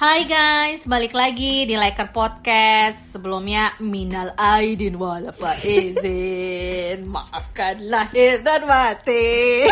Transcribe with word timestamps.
Hai 0.00 0.24
guys, 0.24 0.88
balik 0.88 1.12
lagi 1.12 1.68
di 1.68 1.76
Liker 1.76 2.08
Podcast. 2.08 3.12
Sebelumnya 3.12 3.76
minal 3.84 4.32
aidin 4.32 4.96
wal 4.96 5.28
faizin, 5.28 7.04
maafkan 7.12 7.84
lahir 7.84 8.40
dan 8.40 8.64
mati. 8.64 9.68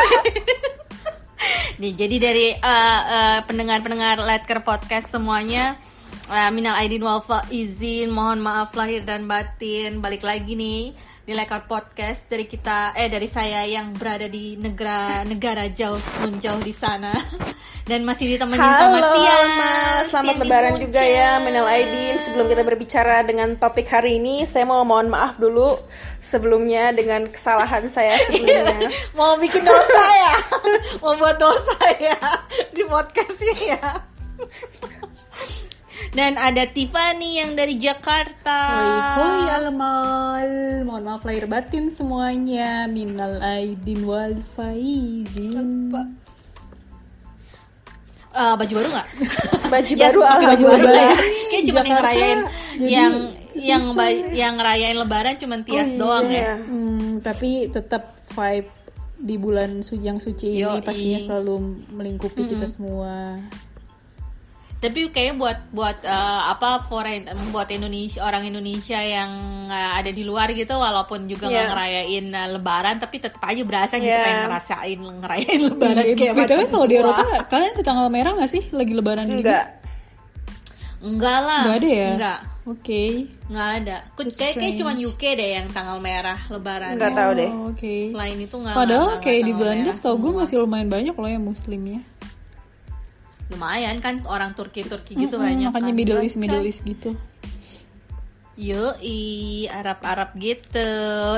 Nih, 1.81 1.97
jadi 1.97 2.17
dari 2.21 2.53
uh, 2.61 3.01
uh, 3.09 3.39
pendengar-pendengar 3.49 4.21
Liker 4.21 4.61
Podcast 4.61 5.17
semuanya, 5.17 5.81
uh, 6.29 6.53
minal 6.53 6.77
aidin 6.77 7.01
wal 7.01 7.25
faizin, 7.25 8.13
mohon 8.13 8.45
maaf 8.45 8.77
lahir 8.77 9.09
dan 9.09 9.25
batin. 9.25 10.05
Balik 10.05 10.29
lagi 10.29 10.53
nih 10.53 10.93
di 11.29 11.37
Lekar 11.37 11.69
Podcast 11.69 12.25
dari 12.25 12.49
kita 12.49 12.97
eh 12.97 13.13
dari 13.13 13.29
saya 13.29 13.61
yang 13.69 13.93
berada 13.93 14.25
di 14.33 14.57
negara 14.57 15.21
negara 15.29 15.69
jauh 15.69 16.01
menjauh 16.25 16.65
di 16.65 16.73
sana 16.73 17.13
dan 17.91 18.01
masih 18.09 18.33
ditemani 18.33 18.57
Halo, 18.57 18.97
sama 18.97 18.99
Tia. 19.13 19.37
Mas. 19.61 20.05
Selamat 20.09 20.35
Cindy 20.41 20.49
lebaran 20.49 20.75
juga 20.81 21.03
ya 21.05 21.37
Minal 21.45 21.69
Aidin. 21.69 22.17
Sebelum 22.25 22.49
kita 22.49 22.65
berbicara 22.65 23.29
dengan 23.29 23.61
topik 23.61 23.93
hari 23.93 24.17
ini, 24.17 24.49
saya 24.49 24.65
mau 24.65 24.81
mohon 24.89 25.13
maaf 25.13 25.37
dulu 25.37 25.77
sebelumnya 26.17 26.97
dengan 26.97 27.29
kesalahan 27.29 27.93
saya 27.93 28.17
sebelumnya. 28.25 28.89
mau 29.21 29.37
bikin 29.37 29.69
dosa 29.69 30.05
ya 30.09 30.37
mau 31.05 31.13
buat 31.13 31.37
dosa 31.37 31.77
ya 32.01 32.21
di 32.73 32.89
podcastnya 32.89 33.77
ya 33.77 33.85
dan 36.11 36.35
ada 36.35 36.65
Tiffany 36.65 37.37
yang 37.37 37.53
dari 37.53 37.77
Jakarta 37.77 38.59
Hoi 38.71 39.01
hoi 39.15 39.45
alamal 39.53 40.49
Mohon 40.83 41.03
maaf 41.05 41.23
lahir 41.23 41.45
batin 41.45 41.89
semuanya 41.89 42.85
Minal 42.87 43.39
aidin 43.39 44.03
wal 44.03 44.37
faizin 44.53 45.93
Eh, 48.31 48.55
baju 48.55 48.73
baru 48.75 48.89
nggak 48.91 49.09
Baju 49.73 49.93
Ya, 49.93 50.05
baru 50.07 50.19
pakai 50.23 50.47
baju 50.49 50.65
baru 50.69 50.87
ya. 50.87 51.11
Kayak 51.51 51.63
cuma 51.65 51.81
yang 51.81 51.91
ngerayain 51.95 52.39
jadi 52.71 52.89
yang 52.89 53.13
yang 53.59 53.83
susah 53.83 53.97
ba- 53.97 54.13
ya. 54.15 54.27
yang 54.39 54.53
ngerayain 54.55 54.97
lebaran 54.97 55.35
cuma 55.37 55.55
Tias 55.61 55.91
Oh, 55.91 55.99
doang 55.99 56.27
iya. 56.29 56.39
ya. 56.39 56.55
hmm, 56.57 57.11
Tapi 57.21 57.51
tetap 57.69 58.03
vibe 58.31 58.71
di 59.19 59.35
bulan 59.35 59.83
su 59.83 59.99
yang 59.99 60.17
suci 60.17 60.55
ini 60.57 60.79
pastinya 60.79 61.19
selalu 61.19 61.55
melingkupi 61.91 62.47
kita 62.47 62.71
semua. 62.71 63.43
Tapi 64.79 65.11
kayaknya 65.11 65.35
buat 65.35 65.59
buat 65.71 65.99
eh, 66.01 66.15
apa 66.47 66.79
foreign 66.81 67.27
buat 67.51 67.67
Indonesia 67.67 68.23
orang 68.23 68.47
Indonesia 68.47 68.95
yang 68.97 69.31
eh, 69.67 69.91
ada 69.99 70.07
di 70.09 70.23
luar 70.23 70.55
gitu 70.55 70.71
walaupun 70.71 71.27
juga 71.27 71.51
Iya. 71.51 71.67
ngerayain 71.67 72.27
eh, 72.31 72.49
lebaran 72.55 72.97
tapi 72.97 73.19
tetap 73.19 73.43
aja 73.43 73.59
berasa 73.63 73.99
gitu 73.99 74.07
Iya. 74.07 74.23
kayak 74.23 74.39
ngerasain 74.47 74.99
ngerayain 75.19 75.61
lebaran 75.67 76.03
Iya, 76.03 76.15
kayak 76.15 76.35
macam 76.37 76.57
kalau 76.69 76.87
di. 76.87 76.95
Eropa 76.95 77.23
kalian 77.45 77.75
di 77.75 77.83
tanggal 77.83 78.07
merah 78.07 78.33
nggak 78.35 78.51
sih 78.51 78.63
lagi 78.71 78.93
lebaran 78.95 79.27
gitu? 79.27 79.43
Enggak. 79.43 79.65
Enggak 80.99 81.39
lah. 81.43 81.63
Nggak 81.67 81.77
ada 81.77 81.91
ya? 81.91 82.11
Enggak. 82.15 82.39
Oke. 82.69 83.05
Nggak 83.49 83.69
ada. 83.81 83.97
Kayak 84.37 84.55
kayak 84.61 84.75
cuma 84.77 84.93
UK 84.93 85.23
deh 85.35 85.51
yang 85.57 85.67
tanggal 85.71 85.99
merah 85.99 86.39
lebaran. 86.47 86.95
Enggak 86.95 87.13
tahu 87.17 87.31
deh. 87.35 87.51
Oh, 87.51 87.71
Oke. 87.73 87.95
Selain 88.13 88.37
itu 88.37 88.55
nggak. 88.55 88.75
Padahal 88.77 89.09
kayak 89.19 89.43
di 89.43 89.53
Belanda 89.55 89.91
setahu 89.91 90.17
gue 90.21 90.33
masih 90.39 90.57
lumayan 90.61 90.87
banyak 90.87 91.15
loh 91.15 91.27
yang 91.27 91.43
muslimnya. 91.43 92.03
Lumayan 93.49 93.99
kan 93.99 94.21
orang 94.29 94.53
Turki 94.53 94.85
Turki 94.85 95.17
gitu 95.17 95.41
Mm-mm, 95.41 95.47
banyak. 95.49 95.69
Makanya 95.73 95.93
kan. 95.93 95.99
Middle 95.99 96.21
East. 96.23 96.37
Middle 96.37 96.65
East 96.65 96.85
gitu. 96.85 97.17
Yoi, 98.59 99.71
Arab-Arab 99.71 100.35
gitu. 100.35 100.91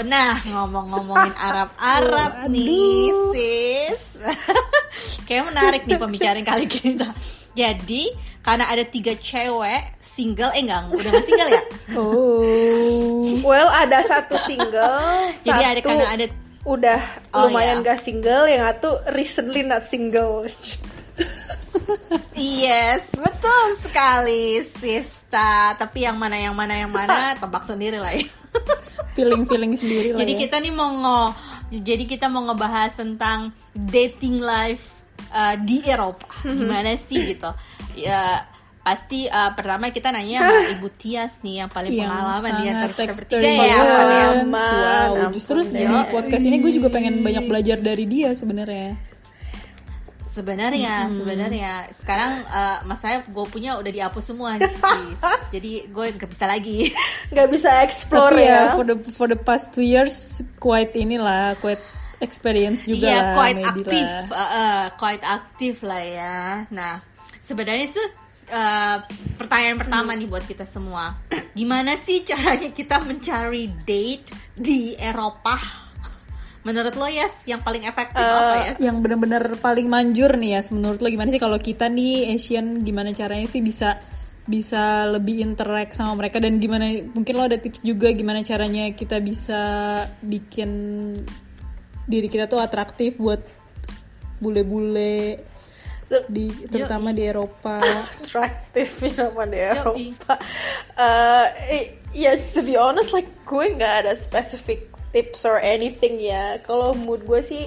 Nah, 0.09 0.41
ngomong-ngomongin 0.41 1.37
Arab-Arab 1.53 2.49
nih, 2.49 3.13
sis. 3.37 4.25
Kayak 5.29 5.53
menarik 5.53 5.83
nih 5.85 6.01
pembicaraan 6.01 6.49
kali 6.49 6.65
kita. 6.65 7.13
Jadi, 7.53 8.09
karena 8.41 8.73
ada 8.73 8.89
tiga 8.89 9.13
cewek 9.21 10.01
single, 10.01 10.49
eh 10.57 10.65
enggak, 10.65 10.97
udah 10.97 11.11
gak 11.13 11.27
single 11.29 11.51
ya? 11.53 11.63
Oh. 12.01 13.21
Well, 13.45 13.69
ada 13.69 14.01
satu 14.01 14.41
single, 14.49 15.37
Jadi 15.45 15.61
ada 15.61 15.77
satu 15.77 15.89
karena 15.93 16.07
ada 16.09 16.27
udah 16.65 17.01
Oh, 17.37 17.53
lumayan 17.53 17.85
iya. 17.85 17.93
gak 17.93 18.01
single, 18.01 18.49
yang 18.49 18.65
satu 18.65 18.97
recently 19.13 19.61
not 19.61 19.85
single. 19.85 20.49
Yes, 22.41 23.05
betul 23.15 23.67
sekali, 23.79 24.65
Sista. 24.65 25.77
Tapi 25.77 26.09
yang 26.09 26.17
mana 26.17 26.39
yang 26.39 26.57
mana 26.57 26.75
yang 26.75 26.91
mana 26.91 27.37
tebak 27.37 27.67
sendiri 27.69 28.01
lah 28.01 28.15
ya. 28.15 28.27
Feeling-feeling 29.15 29.79
sendiri 29.79 30.15
lah 30.15 30.19
Jadi 30.23 30.33
ya. 30.35 30.41
kita 30.47 30.57
nih 30.59 30.73
mau 30.75 30.91
ngo 30.91 31.23
jadi 31.71 32.03
kita 32.03 32.27
mau 32.27 32.43
ngebahas 32.51 32.99
tentang 32.99 33.55
dating 33.71 34.43
life 34.43 34.91
uh, 35.31 35.55
di 35.55 35.87
Eropa. 35.87 36.27
Gimana 36.43 36.99
sih 36.99 37.31
gitu. 37.31 37.51
Ya 37.95 38.43
pasti 38.81 39.29
uh, 39.31 39.53
pertama 39.55 39.93
kita 39.95 40.11
nanya 40.11 40.41
sama 40.43 40.67
Ibu 40.75 40.89
Tias 40.99 41.39
nih 41.47 41.63
yang 41.63 41.71
paling 41.71 41.95
yang 41.95 42.11
pengalaman 42.11 42.53
di 42.59 42.65
antara 42.67 42.93
sangat 42.97 43.15
kita 43.15 43.19
bertiga 43.23 43.47
ya. 43.47 43.55
Experience. 43.55 44.43
Aman, 44.43 45.09
Wow, 45.15 45.31
justru 45.31 45.59
di 45.69 45.85
podcast 46.11 46.45
ini 46.49 46.57
gue 46.59 46.73
juga 46.75 46.89
pengen 46.91 47.15
banyak 47.23 47.45
belajar 47.47 47.79
dari 47.79 48.05
dia 48.11 48.35
sebenarnya. 48.35 49.10
Sebenarnya, 50.31 51.11
sebenarnya 51.11 51.91
sekarang 51.91 52.47
uh, 52.47 52.79
mas 52.87 53.03
saya 53.03 53.27
gue 53.27 53.47
punya 53.51 53.75
udah 53.75 53.91
dihapus 53.91 54.31
semua 54.31 54.55
nih, 54.55 54.71
sis. 54.71 55.21
Jadi 55.59 55.91
gue 55.91 56.07
nggak 56.15 56.31
bisa 56.31 56.47
lagi. 56.47 56.95
Gak 57.35 57.51
bisa 57.51 57.83
explore 57.83 58.39
Tapi 58.39 58.47
ya. 58.47 58.55
ya, 58.55 58.65
for 58.79 58.85
the 58.87 58.97
for 59.15 59.27
the 59.27 59.39
past 59.39 59.75
two 59.75 59.83
years 59.83 60.39
quite 60.63 60.95
inilah, 60.95 61.59
quite 61.59 61.83
experience 62.23 62.87
juga 62.87 63.11
Iya, 63.11 63.19
lah, 63.19 63.35
quite 63.35 63.61
aktif, 63.65 64.07
lah. 64.07 64.25
uh, 64.31 64.43
uh, 64.43 64.81
quite 64.95 65.25
aktif 65.27 65.75
lah 65.83 66.03
ya. 66.03 66.39
Nah, 66.71 67.03
sebenarnya 67.43 67.87
itu 67.91 68.03
uh, 68.51 68.99
pertanyaan 69.35 69.79
pertama 69.79 70.15
nih 70.15 70.29
buat 70.31 70.45
kita 70.47 70.67
semua. 70.67 71.19
Gimana 71.55 71.99
sih 71.99 72.23
caranya 72.23 72.71
kita 72.71 73.03
mencari 73.03 73.67
date 73.83 74.31
di 74.55 74.95
Eropa? 74.95 75.90
Menurut 76.61 76.93
lo 76.93 77.09
Yes, 77.09 77.49
yang 77.49 77.65
paling 77.65 77.89
efektif 77.89 78.21
apa 78.21 78.69
Yes? 78.69 78.77
Yang 78.77 78.97
benar-benar 79.01 79.43
paling 79.65 79.89
manjur 79.89 80.37
nih 80.37 80.59
ya, 80.59 80.61
menurut 80.77 81.01
lo 81.01 81.09
gimana 81.09 81.33
sih 81.33 81.41
kalau 81.41 81.57
kita 81.57 81.89
nih 81.89 82.37
Asian 82.37 82.85
gimana 82.85 83.17
caranya 83.17 83.49
sih 83.49 83.65
bisa 83.65 83.97
bisa 84.51 85.07
lebih 85.07 85.45
interact 85.45 85.95
sama 85.95 86.19
mereka 86.19 86.43
dan 86.43 86.59
gimana 86.59 86.91
mungkin 87.15 87.39
lo 87.39 87.47
ada 87.47 87.61
tips 87.61 87.87
juga 87.87 88.11
gimana 88.11 88.43
caranya 88.43 88.91
kita 88.91 89.23
bisa 89.23 89.61
bikin 90.25 90.71
diri 92.11 92.27
kita 92.27 92.51
tuh 92.51 92.59
atraktif 92.59 93.21
buat 93.21 93.39
bule-bule 94.43 95.47
di 96.27 96.51
terutama 96.67 97.15
di 97.15 97.23
Eropa. 97.23 97.79
attractive 98.19 98.91
minuman 99.07 99.47
di 99.47 99.59
Yoi. 99.63 99.71
Eropa. 99.71 100.35
Uh, 100.99 101.47
eh, 101.71 102.03
ya 102.11 102.35
to 102.35 102.67
be 102.67 102.75
honest 102.75 103.15
like 103.15 103.31
gue 103.47 103.67
nggak 103.79 104.05
ada 104.05 104.13
specific 104.19 104.91
tips 105.11 105.43
or 105.43 105.59
anything 105.59 106.17
ya. 106.17 106.59
Kalau 106.59 106.93
mood 106.93 107.23
gue 107.23 107.41
sih 107.41 107.65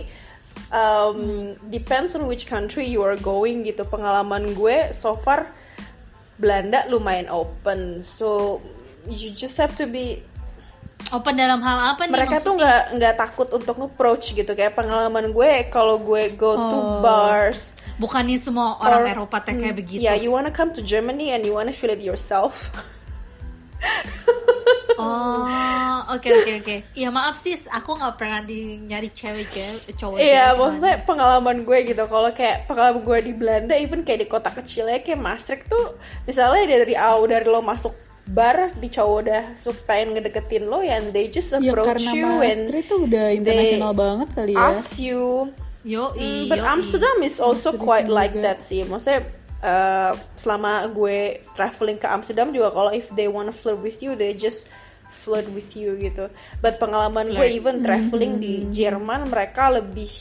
um, 0.69 1.17
depends 1.65 2.13
on 2.13 2.25
which 2.25 2.45
country 2.45 2.85
you 2.85 2.99
are 2.99 3.15
going 3.15 3.63
gitu. 3.63 3.83
Pengalaman 3.83 4.51
gue 4.51 4.89
so 4.89 5.15
far 5.15 5.51
Belanda 6.35 6.83
lumayan 6.87 7.27
open. 7.27 7.99
So 7.99 8.59
you 9.05 9.31
just 9.31 9.55
have 9.57 9.75
to 9.77 9.85
be 9.85 10.23
Open 11.11 11.35
dalam 11.35 11.59
hal 11.59 11.93
apa 11.93 12.07
nih 12.07 12.15
mereka 12.15 12.39
tuh 12.39 12.55
maksudnya? 12.55 12.55
nggak 12.55 12.81
nggak 12.95 13.15
takut 13.19 13.47
untuk 13.51 13.75
approach 13.83 14.31
gitu 14.31 14.47
kayak 14.47 14.71
pengalaman 14.71 15.35
gue 15.35 15.67
kalau 15.67 15.99
gue 15.99 16.31
go 16.33 16.55
to 16.55 16.77
Oh. 16.79 17.03
bars 17.03 17.75
Bukannya 17.99 18.39
semua 18.39 18.79
orang 18.79 19.03
or- 19.03 19.11
Eropa 19.11 19.43
teh 19.43 19.51
kayak 19.51 19.75
Hmm, 19.75 19.81
begitu. 19.83 19.99
Yeah, 19.99 20.15
you 20.15 20.31
wanna 20.31 20.47
come 20.47 20.71
to 20.71 20.79
Germany 20.79 21.29
and 21.29 21.43
you 21.43 21.51
wanna 21.51 21.75
feel 21.75 21.91
it 21.91 21.99
yourself. 21.99 22.71
Oh, 24.93 25.97
oke 26.13 26.29
oke 26.29 26.51
oke. 26.63 26.75
Ya 26.93 27.09
maaf 27.09 27.35
sis, 27.35 27.65
aku 27.67 27.97
nggak 27.97 28.15
pernah 28.15 28.39
di 28.39 28.77
nyari 28.79 29.09
cewek 29.09 29.49
cewek 29.49 29.97
cowok. 29.97 30.17
Iya, 30.21 30.53
cewek 30.53 30.59
maksudnya 30.59 30.95
pengalaman 31.03 31.57
gue 31.65 31.77
gitu. 31.83 32.03
Kalau 32.05 32.29
kayak 32.31 32.69
pengalaman 32.69 33.01
gue 33.01 33.17
di 33.19 33.33
Belanda, 33.33 33.73
even 33.75 34.05
kayak 34.05 34.23
di 34.23 34.27
kota 34.29 34.47
kecilnya 34.47 35.01
kayak 35.01 35.19
Maastricht 35.19 35.67
tuh, 35.67 35.97
misalnya 36.23 36.79
dari 36.79 36.95
awal 36.95 37.25
dari 37.27 37.43
lo 37.43 37.59
masuk 37.59 37.91
bar, 38.23 38.71
di 38.79 38.87
cowok 38.87 39.17
udah 39.27 39.43
suka 39.57 39.83
pengen 39.83 40.15
ngedeketin 40.15 40.71
lo, 40.71 40.79
and 40.79 41.11
they 41.11 41.27
just 41.27 41.51
ya 41.51 41.59
approach 41.59 41.99
karena 41.99 42.11
you 42.13 42.27
and 42.39 42.61
Maastricht 42.63 42.87
tuh 42.87 42.99
udah 43.03 43.25
internasional 43.33 43.91
banget 43.91 44.27
kali 44.31 44.51
ya. 44.55 44.59
ask 44.63 45.01
you. 45.01 45.51
Yo, 45.83 46.15
Hmm, 46.15 46.47
but 46.47 46.63
Amsterdam 46.63 47.19
is 47.19 47.43
also 47.43 47.75
Maastricht 47.75 47.83
quite 47.83 48.07
juga. 48.07 48.15
like 48.15 48.35
that 48.39 48.63
sih. 48.63 48.87
Maksudnya 48.87 49.27
uh, 49.63 50.11
selama 50.35 50.85
gue 50.91 51.39
traveling 51.55 51.97
ke 51.97 52.07
Amsterdam 52.11 52.51
juga 52.51 52.75
kalau 52.75 52.91
if 52.91 53.07
they 53.15 53.31
wanna 53.31 53.55
flirt 53.55 53.79
with 53.79 54.03
you, 54.03 54.13
they 54.13 54.35
just 54.35 54.67
flirt 55.07 55.47
with 55.55 55.73
you 55.79 55.95
gitu. 55.97 56.27
But 56.59 56.77
pengalaman 56.77 57.31
gue 57.31 57.39
Flirt. 57.39 57.57
even 57.57 57.75
traveling 57.81 58.43
di 58.43 58.67
Jerman 58.69 59.31
mereka 59.31 59.71
lebih 59.71 60.11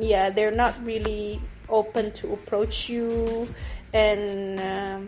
yeah, 0.00 0.28
they're 0.28 0.54
not 0.54 0.74
really 0.82 1.38
open 1.72 2.12
to 2.20 2.32
approach 2.36 2.88
you 2.92 3.48
and 3.92 4.56
um, 4.60 4.98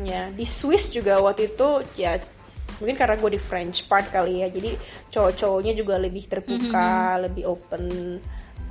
ya 0.00 0.32
di 0.32 0.44
Swiss 0.48 0.88
juga 0.88 1.20
waktu 1.20 1.52
itu 1.52 1.68
ya 2.00 2.16
mungkin 2.80 2.96
karena 2.96 3.16
gue 3.20 3.36
di 3.36 3.40
French 3.40 3.84
part 3.88 4.08
kali 4.08 4.40
ya 4.40 4.48
jadi 4.48 4.76
cowok-cowoknya 5.12 5.72
juga 5.76 6.00
lebih 6.00 6.24
terbuka 6.28 7.20
lebih 7.20 7.44
open 7.44 7.84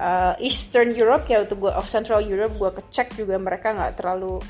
Uh, 0.01 0.33
Eastern 0.41 0.97
Europe 0.97 1.29
ya 1.29 1.45
waktu 1.45 1.53
gue 1.53 1.69
oh, 1.69 1.85
Central 1.85 2.25
Europe 2.25 2.57
gue 2.57 2.73
kecek 2.81 3.21
juga 3.21 3.37
mereka 3.37 3.69
nggak 3.69 4.01
terlalu 4.01 4.41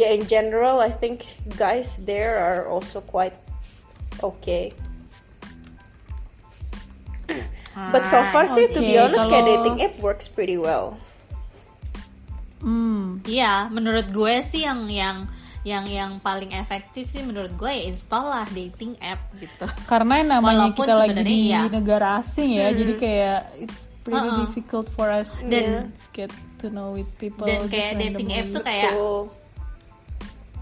yeah, 0.00 0.10
in 0.10 0.26
general, 0.26 0.80
I 0.80 0.90
think 0.90 1.26
guys 1.54 1.98
there 2.00 2.38
are 2.38 2.66
also 2.66 3.00
quite 3.00 3.34
okay. 4.22 4.72
But 7.94 8.10
so 8.10 8.24
far 8.34 8.50
sih, 8.50 8.66
to 8.74 8.80
be 8.82 8.98
Okay, 8.98 9.04
honest, 9.06 9.30
kayak 9.30 9.46
dating 9.46 9.78
app 9.78 9.94
works 10.02 10.26
pretty 10.26 10.58
well. 10.58 10.98
Hmm. 12.60 13.22
Iya, 13.24 13.70
menurut 13.72 14.10
gue 14.10 14.42
sih 14.44 14.66
yang 14.66 14.90
yang 14.90 15.30
yang 15.60 15.84
yang 15.84 16.16
paling 16.24 16.56
efektif 16.56 17.12
sih 17.12 17.20
menurut 17.20 17.52
gue 17.52 17.68
ya 17.68 17.84
install 17.92 18.26
lah 18.32 18.46
dating 18.48 18.96
app 19.04 19.20
gitu. 19.36 19.68
Karena 19.84 20.24
yang 20.24 20.30
namanya 20.40 20.72
Walaupun 20.72 20.84
kita 20.88 20.94
lagi 20.96 21.20
di 21.20 21.36
iya. 21.52 21.68
negara 21.68 22.24
asing 22.24 22.56
ya, 22.56 22.72
jadi 22.72 22.92
kayak 22.96 23.40
it's 23.60 23.92
pretty 24.00 24.24
Uh-uh. 24.32 24.40
difficult 24.48 24.88
for 24.96 25.12
us 25.12 25.36
to 25.36 25.52
Dan- 25.52 25.92
get 26.16 26.32
to 26.64 26.72
know 26.72 26.96
with 26.96 27.08
people. 27.20 27.44
Dan 27.44 27.68
kayak 27.68 28.00
dating 28.00 28.30
app 28.32 28.46
tuh 28.56 28.64
kayak 28.64 28.92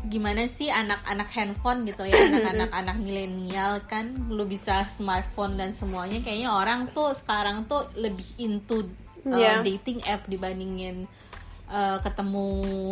gimana 0.08 0.46
sih 0.46 0.70
anak-anak 0.70 1.28
handphone 1.34 1.82
gitu 1.84 2.06
ya 2.06 2.16
anak-anak 2.16 2.70
anak 2.70 2.96
milenial 3.02 3.82
kan 3.90 4.14
lu 4.30 4.46
bisa 4.46 4.86
smartphone 4.86 5.58
dan 5.58 5.74
semuanya 5.74 6.22
kayaknya 6.22 6.54
orang 6.54 6.86
tuh 6.94 7.12
sekarang 7.18 7.66
tuh 7.66 7.90
lebih 7.98 8.24
into 8.38 8.86
uh, 9.26 9.36
Yeah. 9.36 9.60
dating 9.60 10.00
app 10.06 10.24
dibandingin 10.30 11.10
uh, 11.68 11.96
ketemu 12.00 12.48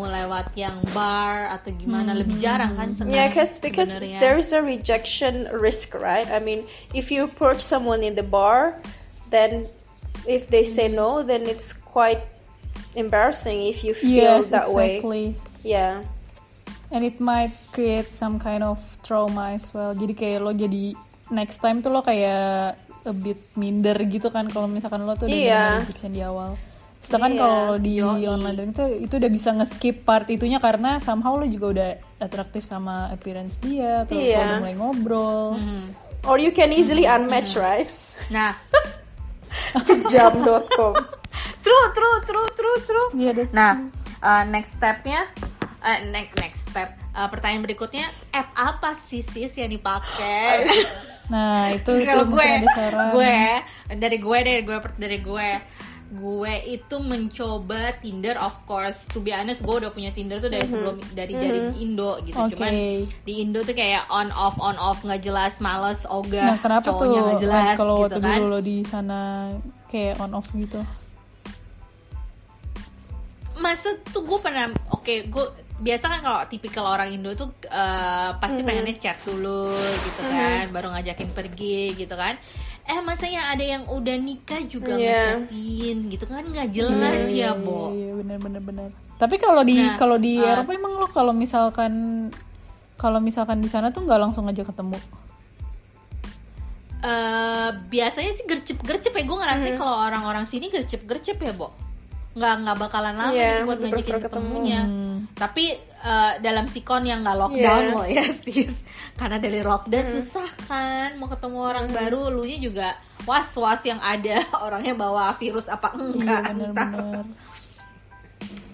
lewat 0.07 0.53
yang 0.55 0.77
bar 0.93 1.49
atau 1.51 1.73
gimana 1.73 2.13
lebih 2.13 2.37
jarang 2.39 2.77
kan 2.77 2.93
sekarang 2.93 3.13
Yeah, 3.13 3.29
cause, 3.33 3.59
because 3.59 3.93
sebenarnya. 3.93 4.21
there 4.21 4.37
is 4.37 4.53
a 4.53 4.61
rejection 4.61 5.49
risk, 5.51 5.97
right? 5.97 6.29
I 6.29 6.39
mean, 6.39 6.65
if 6.93 7.09
you 7.09 7.25
approach 7.25 7.61
someone 7.61 8.05
in 8.05 8.15
the 8.15 8.25
bar, 8.25 8.77
then 9.29 9.67
if 10.25 10.47
they 10.49 10.63
say 10.63 10.87
no, 10.87 11.25
then 11.25 11.45
it's 11.45 11.73
quite 11.73 12.21
embarrassing 12.95 13.69
if 13.69 13.85
you 13.85 13.93
feel 13.93 14.45
Yes, 14.45 14.53
that 14.53 14.73
way. 14.73 15.01
exactly. 15.01 15.25
Yeah. 15.65 16.05
And 16.89 17.03
it 17.03 17.19
might 17.19 17.51
create 17.75 18.07
some 18.09 18.39
kind 18.39 18.63
of 18.63 18.79
trauma 19.03 19.59
as 19.59 19.67
well. 19.75 19.91
Jadi 19.91 20.15
kayak 20.15 20.39
lo 20.39 20.55
jadi 20.55 20.95
next 21.35 21.59
time 21.59 21.83
tuh 21.83 21.91
lo 21.91 22.01
kayak 22.01 22.79
a 23.03 23.15
bit 23.15 23.43
minder 23.59 23.95
gitu 24.07 24.31
kan 24.31 24.47
kalau 24.47 24.71
misalkan 24.71 25.03
lo 25.03 25.19
tuh 25.19 25.27
udah 25.27 25.83
rejection 25.83 26.15
di 26.15 26.23
awal. 26.23 26.55
Sedangkan 27.07 27.33
Iya. 27.33 27.41
kalau 27.41 27.67
di 27.79 27.93
Yoi. 27.97 28.27
online 28.27 28.57
dating 28.57 28.73
itu 28.73 28.85
itu 29.07 29.15
udah 29.17 29.31
bisa 29.31 29.49
nge-skip 29.53 29.97
part 30.03 30.27
itunya 30.27 30.59
karena 30.59 30.99
somehow 30.99 31.39
lo 31.39 31.47
juga 31.47 31.67
udah 31.71 31.89
atraktif 32.19 32.67
sama 32.67 33.09
appearance 33.09 33.63
dia 33.63 34.03
atau 34.03 34.19
Iya. 34.19 34.35
kalau 34.35 34.43
udah 34.45 34.59
mulai 34.61 34.75
ngobrol. 34.75 35.47
Hmm. 35.55 35.87
Or 36.27 36.37
you 36.37 36.51
can 36.51 36.75
easily 36.75 37.07
unmatch, 37.07 37.55
right? 37.55 37.87
nah 38.27 38.59
Jam.com. 40.11 40.93
true 41.63 41.87
true 41.95 42.19
true 42.25 42.49
true 42.53 42.79
true 42.83 43.09
that's 43.31 43.53
Nah, 43.53 43.87
uh, 44.19 44.43
next 44.45 44.77
stepnya, 44.77 45.31
uh, 45.81 45.99
next 46.09 46.35
next 46.37 46.61
step, 46.67 46.95
uh, 47.13 47.29
pertanyaan 47.29 47.63
berikutnya, 47.63 48.07
app 48.33 48.51
apa 48.55 48.99
sih 48.99 49.23
sis 49.23 49.55
yang 49.55 49.71
dipakai? 49.71 50.67
Nah, 51.27 51.75
itu 51.75 51.91
itu 51.91 52.07
Kalau 52.07 52.31
gue, 52.31 52.49
gue 53.11 53.35
dari 53.99 54.19
gue 54.23 54.39
deh, 54.47 54.59
gue 54.63 54.79
dari 54.95 55.19
gue, 55.19 55.49
gue 56.07 56.55
itu 56.71 56.97
mencoba 57.03 57.99
Tinder 57.99 58.39
of 58.39 58.55
course. 58.63 59.11
To 59.11 59.19
be 59.19 59.35
honest, 59.35 59.67
gue 59.67 59.75
udah 59.83 59.91
punya 59.91 60.15
Tinder 60.15 60.39
tuh 60.39 60.47
dari 60.47 60.63
sebelum 60.63 61.03
dari 61.19 61.35
dari 61.35 61.61
Indo 61.83 62.23
gitu. 62.23 62.39
Oke. 62.39 62.55
Cuman 62.55 62.73
di 63.27 63.33
Indo 63.43 63.67
tuh 63.67 63.75
kayak 63.75 64.07
on 64.07 64.31
off 64.31 64.55
on 64.63 64.79
off 64.79 65.03
nggak 65.03 65.19
jelas, 65.19 65.59
males, 65.59 66.07
ogah, 66.07 66.55
Nah, 66.55 66.59
kenapa 66.63 66.87
tuh 66.87 66.95
cowoknya 67.11 67.21
nggak 67.27 67.41
jelas 67.43 67.75
kalau 67.75 67.95
gitu 67.97 68.03
waktu 68.07 68.21
kan. 68.23 68.39
dulu 68.39 68.47
lo 68.55 68.59
di 68.63 68.77
sana 68.87 69.19
kayak 69.91 70.15
on 70.23 70.33
off 70.39 70.47
gitu? 70.55 70.81
masa 73.57 73.89
tuh 74.13 74.23
gue 74.23 74.39
pernah 74.39 74.69
oke 74.93 75.33
gue 75.33 75.45
biasa 75.81 76.05
kan 76.13 76.21
kalau 76.21 76.41
tipikal 76.49 76.85
orang 76.89 77.13
Indo 77.13 77.33
tuh 77.33 77.57
eh, 77.69 78.31
pasti 78.37 78.61
pengennya 78.61 78.97
chat 79.01 79.17
dulu 79.25 79.73
gitu 80.05 80.23
kan 80.29 80.69
baru 80.73 80.93
ngajakin 80.93 81.31
pergi 81.33 81.97
gitu 81.97 82.15
kan 82.17 82.37
eh 82.87 83.01
masanya 83.01 83.51
ada 83.51 83.63
yang 83.63 83.83
udah 83.85 84.15
nikah 84.17 84.63
juga 84.63 84.95
Iya. 84.95 85.43
ngechatin 85.43 85.97
gitu 86.07 86.25
kan 86.25 86.45
nggak 86.45 86.69
jelas 86.71 87.27
ya 87.29 87.51
bo 87.53 87.91
Iya, 87.91 88.15
benar 88.15 88.39
benar 88.39 88.63
benar. 88.63 88.89
Tapi 89.17 89.37
kalau 89.37 89.63
di 89.63 89.75
Nah, 89.77 89.97
kalau 89.97 90.17
di 90.17 90.37
uh, 90.37 90.47
Eropa 90.47 90.71
emang 90.71 90.95
lo 90.95 91.09
kalau 91.09 91.33
misalkan 91.33 91.93
kalau 92.95 93.19
misalkan 93.19 93.59
di 93.59 93.67
sana 93.67 93.91
tuh 93.91 94.05
nggak 94.05 94.21
langsung 94.21 94.47
aja 94.47 94.63
ketemu. 94.63 94.97
Eh, 96.97 97.69
biasanya 97.87 98.33
sih 98.33 98.45
gercep 98.45 98.79
gercep 98.83 99.13
ya 99.13 99.23
gue 99.23 99.37
ngerasain 99.37 99.73
Hmm. 99.73 99.81
kalau 99.81 99.97
orang-orang 100.01 100.43
sini 100.43 100.73
gercep 100.73 101.05
gercep 101.05 101.39
ya 101.39 101.53
bo 101.53 101.71
nggak 102.37 102.55
nggak 102.63 102.77
bakalan 102.79 103.15
lama 103.15 103.33
Iya, 103.33 103.49
gitu 103.51 103.65
buat 103.65 103.79
ngajakin 103.81 104.05
ketemu. 104.05 104.23
ketemunya 104.23 104.81
Hmm. 104.83 105.17
tapi 105.33 105.65
eh, 106.03 106.33
dalam 106.39 106.67
sikon 106.67 107.03
yang 107.03 107.21
nggak 107.21 107.39
lockdown 107.39 107.83
Iya. 107.83 107.95
loh 107.97 108.07
ya 108.07 108.25
sis 108.45 108.75
karena 109.15 109.37
dari 109.37 109.61
lockdown 109.61 110.05
Hmm. 110.05 110.15
susah 110.15 110.49
kan 110.63 111.09
mau 111.17 111.27
ketemu 111.27 111.59
orang 111.59 111.87
baru 111.89 112.29
lu 112.29 112.45
nya 112.45 112.59
juga 112.59 112.89
was 113.25 113.49
was 113.57 113.81
yang 113.83 113.99
ada 113.99 114.37
orangnya 114.63 114.93
bawa 114.95 115.33
virus 115.33 115.67
apa 115.67 115.91
Iya 115.91 116.05
enggak 116.13 116.41
benar 116.47 116.69
entar. 116.69 116.89
benar. 116.93 117.25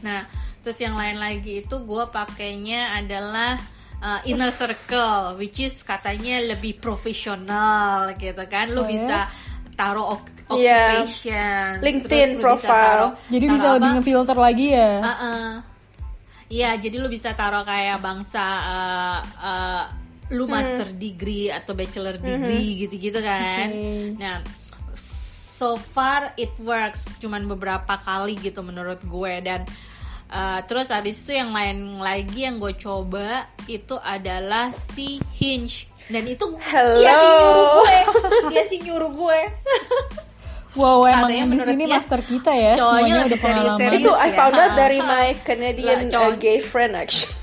Nah, 0.02 0.26
terus 0.58 0.78
yang 0.78 0.94
lain 0.94 1.14
lagi 1.16 1.62
itu 1.62 1.76
gue 1.78 2.04
pakainya 2.10 2.98
adalah 2.98 3.54
uh, 3.98 4.20
inner 4.24 4.50
circle, 4.50 5.38
which 5.38 5.62
is 5.62 5.78
katanya 5.80 6.42
lebih 6.44 6.74
profesional 6.76 8.10
gitu 8.16 8.42
kan. 8.44 8.66
Lu 8.68 8.82
Oh, 8.82 8.84
ya? 8.84 8.90
bisa 8.90 9.18
taruh 9.22 9.51
ok- 9.90 10.30
Iya. 10.52 11.00
occupation, 11.00 11.68
LinkedIn 11.80 12.08
terus 12.08 12.28
lu 12.28 12.36
bisa 12.36 12.44
profile. 12.44 12.76
taruh- 12.76 13.14
Jadi 13.26 13.44
taruh 13.44 13.54
bisa 13.56 13.66
apa? 13.66 13.74
lebih 13.74 13.90
ngefilter 13.96 14.36
lagi 14.36 14.66
ya. 14.68 14.92
Uh-uh. 15.00 15.48
Iya, 16.52 16.70
jadi 16.76 16.96
lu 17.00 17.08
bisa 17.08 17.30
taruh 17.32 17.64
kayak 17.64 17.98
bangsa 17.98 18.44
uh, 18.44 19.18
uh, 19.40 19.84
lu 20.28 20.44
master 20.44 20.92
degree 20.92 21.48
atau 21.48 21.72
bachelor 21.72 22.20
degree 22.20 22.84
gitu-gitu 22.84 23.16
kan. 23.18 23.68
Oke. 23.68 24.20
Nah, 24.20 24.44
so 25.56 25.78
far 25.78 26.36
it 26.36 26.52
works 26.60 27.06
cuman 27.16 27.46
beberapa 27.46 27.96
kali 27.96 28.36
gitu 28.36 28.60
menurut 28.60 29.00
gue 29.00 29.34
dan 29.40 29.62
uh, 30.28 30.60
terus 30.66 30.90
abis 30.90 31.22
itu 31.22 31.38
yang 31.38 31.54
lain 31.54 31.96
lagi 31.96 32.44
yang 32.44 32.58
gue 32.58 32.74
coba 32.74 33.46
itu 33.64 33.94
adalah 33.96 34.74
si 34.74 35.22
Hinge 35.32 35.86
dan 36.10 36.22
itu 36.26 36.46
Hello. 36.58 36.98
dia 36.98 37.12
sih 37.14 37.28
nyuruh 37.30 37.66
gue 37.76 37.96
dia 38.50 38.62
sih 38.66 38.78
nyuruh 38.82 39.12
gue 39.12 39.40
Wow, 40.72 41.04
emang 41.04 41.28
Katanya 41.28 41.44
di 41.52 41.58
sini 41.68 41.84
dia, 41.84 42.00
master 42.00 42.20
kita 42.24 42.52
ya, 42.56 42.72
cowoknya 42.80 43.12
lebih 43.12 43.28
udah 43.28 43.40
pengalaman. 43.44 43.76
serius-serius. 43.76 44.00
Itu 44.08 44.12
I 44.16 44.24
ya. 44.24 44.32
found 44.40 44.54
out 44.56 44.72
dari 44.72 44.98
ha. 44.98 45.04
my 45.04 45.28
Canadian 45.44 45.98
uh, 46.16 46.32
gay 46.32 46.58
friend 46.64 46.96
actually. 46.96 47.36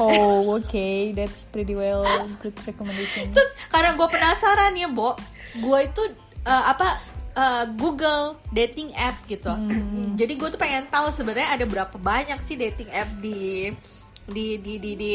Oh, 0.00 0.56
okay, 0.58 1.12
that's 1.12 1.46
pretty 1.52 1.76
well 1.76 2.02
good 2.42 2.56
recommendation. 2.66 3.30
terus 3.30 3.50
karena 3.70 3.94
gue 3.94 4.08
penasaran 4.10 4.74
ya 4.74 4.88
Bo 4.90 5.14
gue 5.54 5.78
itu 5.86 6.02
uh, 6.48 6.64
apa 6.66 6.98
uh, 7.38 7.64
Google 7.78 8.40
dating 8.50 8.90
app 8.98 9.14
gitu 9.30 9.54
jadi 10.18 10.32
gue 10.34 10.48
tuh 10.50 10.58
pengen 10.58 10.90
tahu 10.90 11.14
sebenarnya 11.14 11.54
ada 11.54 11.64
berapa 11.68 11.94
banyak 11.94 12.42
sih 12.42 12.58
dating 12.58 12.90
app 12.90 13.06
di 13.22 13.70
di 14.26 14.56
di 14.56 14.74
di 14.78 14.92
di, 14.94 15.12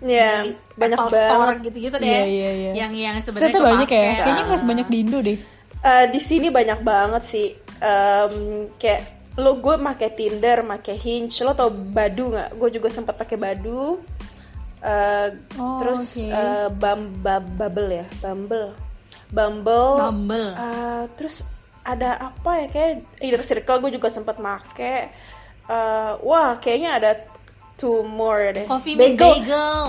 Iya, 0.00 0.42
di 0.42 0.50
banyak 0.72 0.96
Apple 0.96 1.10
Store 1.10 1.38
banget. 1.50 1.66
gitu-gitu 1.66 1.96
deh 1.96 2.06
Iya, 2.06 2.22
iya, 2.24 2.50
iya. 2.52 2.72
yang 2.76 2.92
yang 2.92 3.14
sebenarnya 3.18 3.60
banyak 3.60 3.88
ya. 3.88 4.02
Kayaknya 4.16 4.42
nggak 4.44 4.60
sebanyak 4.60 4.86
di 4.86 4.96
Indo 4.98 5.18
deh. 5.18 5.38
Eh, 5.78 6.04
di 6.08 6.18
sini 6.18 6.48
banyak 6.48 6.80
banget 6.80 7.22
sih. 7.24 7.48
Em, 7.78 8.34
kayak 8.74 9.02
lo 9.36 9.54
gue 9.56 9.74
pakai 9.76 10.10
Tinder, 10.10 10.66
pakai 10.66 10.96
Hinge, 10.96 11.30
lo 11.40 11.52
tau 11.52 11.70
Badu 11.70 12.30
nggak? 12.30 12.48
Gue 12.52 12.68
juga 12.68 12.88
sempat 12.88 13.14
pakai 13.14 13.36
Badu. 13.36 14.02
Eh, 14.78 15.28
Oh, 15.54 15.78
terus 15.78 16.18
oke. 16.20 16.30
eh, 16.30 16.68
Bum- 16.72 17.14
Bum- 17.16 17.52
Bumble 17.52 17.90
ya, 17.92 18.06
Bumble, 18.16 18.74
Bumble. 19.28 19.94
Bumble. 20.00 20.48
Eh, 20.52 21.04
terus 21.14 21.42
ada 21.82 22.32
apa 22.32 22.50
ya 22.56 22.66
kayak 22.68 22.92
Inner 23.18 23.42
Circle 23.42 23.78
gue 23.80 23.90
juga 23.92 24.08
sempat 24.08 24.38
make. 24.38 25.10
Eh, 25.68 26.12
wah 26.20 26.56
kayaknya 26.56 26.90
ada 26.94 27.10
two 27.78 28.02
more 28.02 28.50
deh. 28.50 28.66
Coffee 28.66 28.98
Bagel. 28.98 29.16
Bagel. 29.16 29.82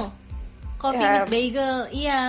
Coffee 0.80 1.04
Ya. 1.04 1.12
Meet 1.12 1.28
Bagel. 1.28 1.76
Iya, 1.92 2.20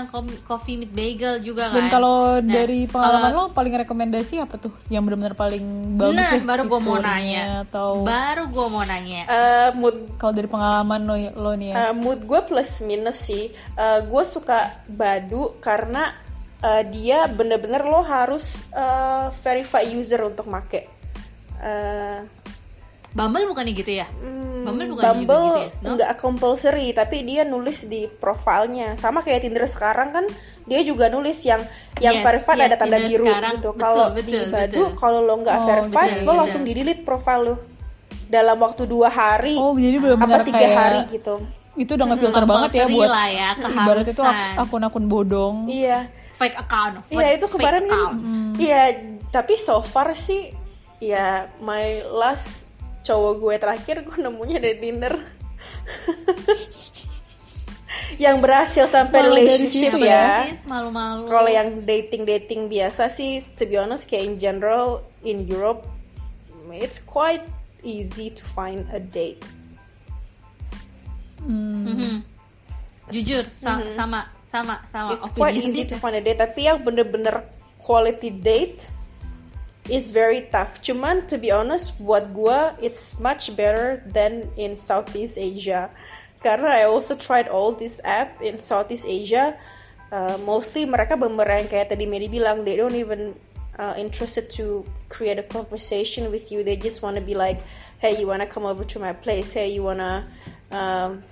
Coffee 0.43 0.75
Meet 0.75 0.91
Bagel 0.91 1.35
juga 1.47 1.71
kan. 1.71 1.77
Dan 1.79 1.85
kalau 1.87 2.43
Nah, 2.43 2.51
dari 2.51 2.83
pengalaman 2.91 3.31
kalau- 3.31 3.47
lo 3.47 3.55
paling 3.55 3.75
rekomendasi 3.79 4.43
apa 4.43 4.59
tuh? 4.59 4.75
Yang 4.91 5.03
benar-benar 5.07 5.35
paling 5.39 5.65
bagus 5.95 6.19
Nah, 6.19 6.31
deh 6.35 6.43
baru 6.43 6.63
gue 6.67 6.81
mau 6.83 6.99
nanya. 6.99 7.63
Atau 7.63 8.03
Baru 8.03 8.51
gue 8.51 8.67
mau 8.67 8.83
nanya. 8.83 9.23
Eh, 9.23 9.69
mood 9.79 10.19
kalau 10.19 10.35
dari 10.35 10.51
pengalaman 10.51 11.01
lo, 11.07 11.15
lo 11.39 11.55
nih 11.55 11.71
ya? 11.71 11.75
Uh, 11.79 11.93
mood 11.95 12.27
gue 12.27 12.41
plus 12.43 12.83
minus 12.83 13.23
sih. 13.23 13.55
Uh, 13.79 14.03
gue 14.03 14.23
suka 14.27 14.83
Badu 14.91 15.55
karena 15.63 16.11
uh, 16.59 16.83
dia 16.83 17.31
bener-bener 17.31 17.87
lo 17.87 18.03
harus 18.03 18.67
uh, 18.75 19.31
verify 19.47 19.87
user 19.87 20.27
untuk 20.27 20.51
make. 20.51 20.91
Uh, 21.55 22.27
Bumble 23.11 23.47
bukannya 23.47 23.75
gitu 23.75 23.95
ya? 23.95 24.07
hmm, 24.11 24.50
Bumble 24.73 24.89
bukan 24.89 25.05
Bumble 25.07 25.27
juga 25.27 25.59
gitu 25.59 25.59
ya? 25.61 25.69
No? 25.81 25.89
nggak 25.93 26.13
compulsory 26.17 26.87
tapi 26.91 27.17
dia 27.23 27.43
nulis 27.43 27.79
di 27.85 28.07
profilnya. 28.07 28.95
Sama 28.95 29.21
kayak 29.21 29.41
Tinder 29.41 29.65
sekarang 29.65 30.09
kan 30.11 30.25
dia 30.63 30.81
juga 30.81 31.07
nulis 31.07 31.39
yang 31.41 31.61
yang 31.99 32.15
Yes, 32.17 32.25
verified 32.25 32.57
yes, 32.57 32.67
ada 32.67 32.77
tanda 32.77 32.97
Tinder 32.97 33.09
biru 33.09 33.25
sekarang, 33.25 33.55
gitu. 33.55 33.71
Kalau 33.75 34.07
di 34.13 34.33
Badu 34.47 34.83
kalau 34.95 35.21
lo 35.21 35.35
nggak 35.37 35.57
Oh, 35.57 35.67
verified 35.67 36.11
betul, 36.13 36.19
lo 36.19 36.25
betul. 36.25 36.37
langsung 36.39 36.63
di 36.63 36.73
delete 36.73 37.03
profile 37.03 37.43
lo. 37.43 37.55
Dalam 38.27 38.57
waktu 38.57 38.83
dua 38.85 39.09
hari 39.09 39.55
Oh, 39.55 39.75
jadi 39.75 39.97
apa 39.97 40.07
benar-benar 40.17 40.43
tiga 40.45 40.57
kayak 40.57 40.77
hari 40.77 41.01
gitu. 41.13 41.35
itu 41.73 41.91
udah 41.91 42.07
ngefilter 42.09 42.45
banget 42.45 42.71
ya 42.73 42.87
buat 42.87 43.09
lah 43.09 43.27
ya, 43.29 43.49
ibarat 43.79 44.05
itu 44.05 44.23
akun-akun 44.57 45.05
bodong. 45.05 45.57
iya. 45.67 46.07
Fake 46.33 46.57
account 46.57 47.05
iya 47.07 47.21
fake- 47.21 47.37
itu 47.37 47.47
fake 47.47 47.55
kemarin 47.55 47.85
kan 47.85 48.13
iya 48.57 48.83
tapi 49.29 49.55
so 49.55 49.83
far 49.83 50.15
sih 50.15 50.57
ya 50.97 51.29
my 51.59 52.01
last 52.09 52.65
cowok 53.05 53.33
gue 53.41 53.55
terakhir 53.59 53.97
gue 54.05 54.17
nemunya 54.21 54.59
dari 54.61 54.77
Tinder. 54.79 55.15
Yang 58.23 58.37
berhasil 58.43 58.85
sampai 58.91 59.19
dari 59.25 59.29
relationship 59.33 59.93
situ 59.97 60.05
ya. 60.05 60.47
malu-malu. 60.69 61.27
Kalau 61.29 61.51
yang 61.51 61.83
dating 61.85 62.29
dating 62.29 62.69
biasa 62.69 63.09
sih, 63.09 63.45
to 63.57 63.65
be 63.65 63.81
honest, 63.81 64.07
kayak 64.07 64.25
in 64.29 64.35
general 64.37 65.05
in 65.25 65.49
Europe, 65.49 65.89
it's 66.71 67.01
quite 67.03 67.43
easy 67.81 68.29
to 68.31 68.45
find 68.53 68.85
a 68.93 69.01
date. 69.01 69.43
Mhm. 71.41 72.21
jujur 73.11 73.43
sa- 73.59 73.83
sama 73.97 74.29
sama 74.53 74.85
sama 74.87 75.17
It's 75.17 75.27
quite 75.35 75.57
easy 75.59 75.83
to 75.89 75.99
find 75.99 76.15
a 76.15 76.23
date, 76.23 76.39
tapi 76.39 76.69
yang 76.69 76.79
bener-bener 76.85 77.43
quality 77.81 78.31
date 78.31 78.87
is 79.91 80.15
very 80.15 80.47
tough. 80.49 80.79
Cuman 80.81 81.27
to 81.27 81.37
be 81.37 81.51
honest, 81.51 81.99
buat 81.99 82.31
gua 82.31 82.79
it's 82.79 83.19
much 83.19 83.53
better 83.59 84.01
than 84.07 84.49
in 84.55 84.79
Southeast 84.79 85.37
Asia. 85.37 85.91
Karena 86.41 86.73
I 86.73 86.89
also 86.89 87.19
tried 87.19 87.51
all 87.53 87.75
this 87.77 88.01
app 88.07 88.41
in 88.41 88.63
Southeast 88.63 89.05
Asia. 89.05 89.59
Uh, 90.11 90.39
mostly 90.43 90.89
mereka 90.89 91.15
bener 91.15 91.47
yang 91.47 91.69
kayak 91.69 91.93
tadi 91.93 92.09
Mary 92.09 92.27
bilang, 92.27 92.65
they 92.65 92.75
don't 92.75 92.97
even 92.97 93.37
uh, 93.77 93.95
interested 94.01 94.49
to 94.51 94.83
create 95.13 95.39
a 95.39 95.47
conversation 95.47 96.33
with 96.33 96.49
you. 96.49 96.65
They 96.65 96.81
just 96.81 97.05
wanna 97.05 97.21
be 97.21 97.37
like, 97.37 97.61
hey, 98.01 98.17
you 98.17 98.27
wanna 98.27 98.49
come 98.49 98.65
over 98.65 98.83
to 98.89 98.99
my 98.99 99.13
place? 99.13 99.53
Hey, 99.53 99.71
you 99.71 99.85
wanna 99.85 100.27
um, 100.73 101.23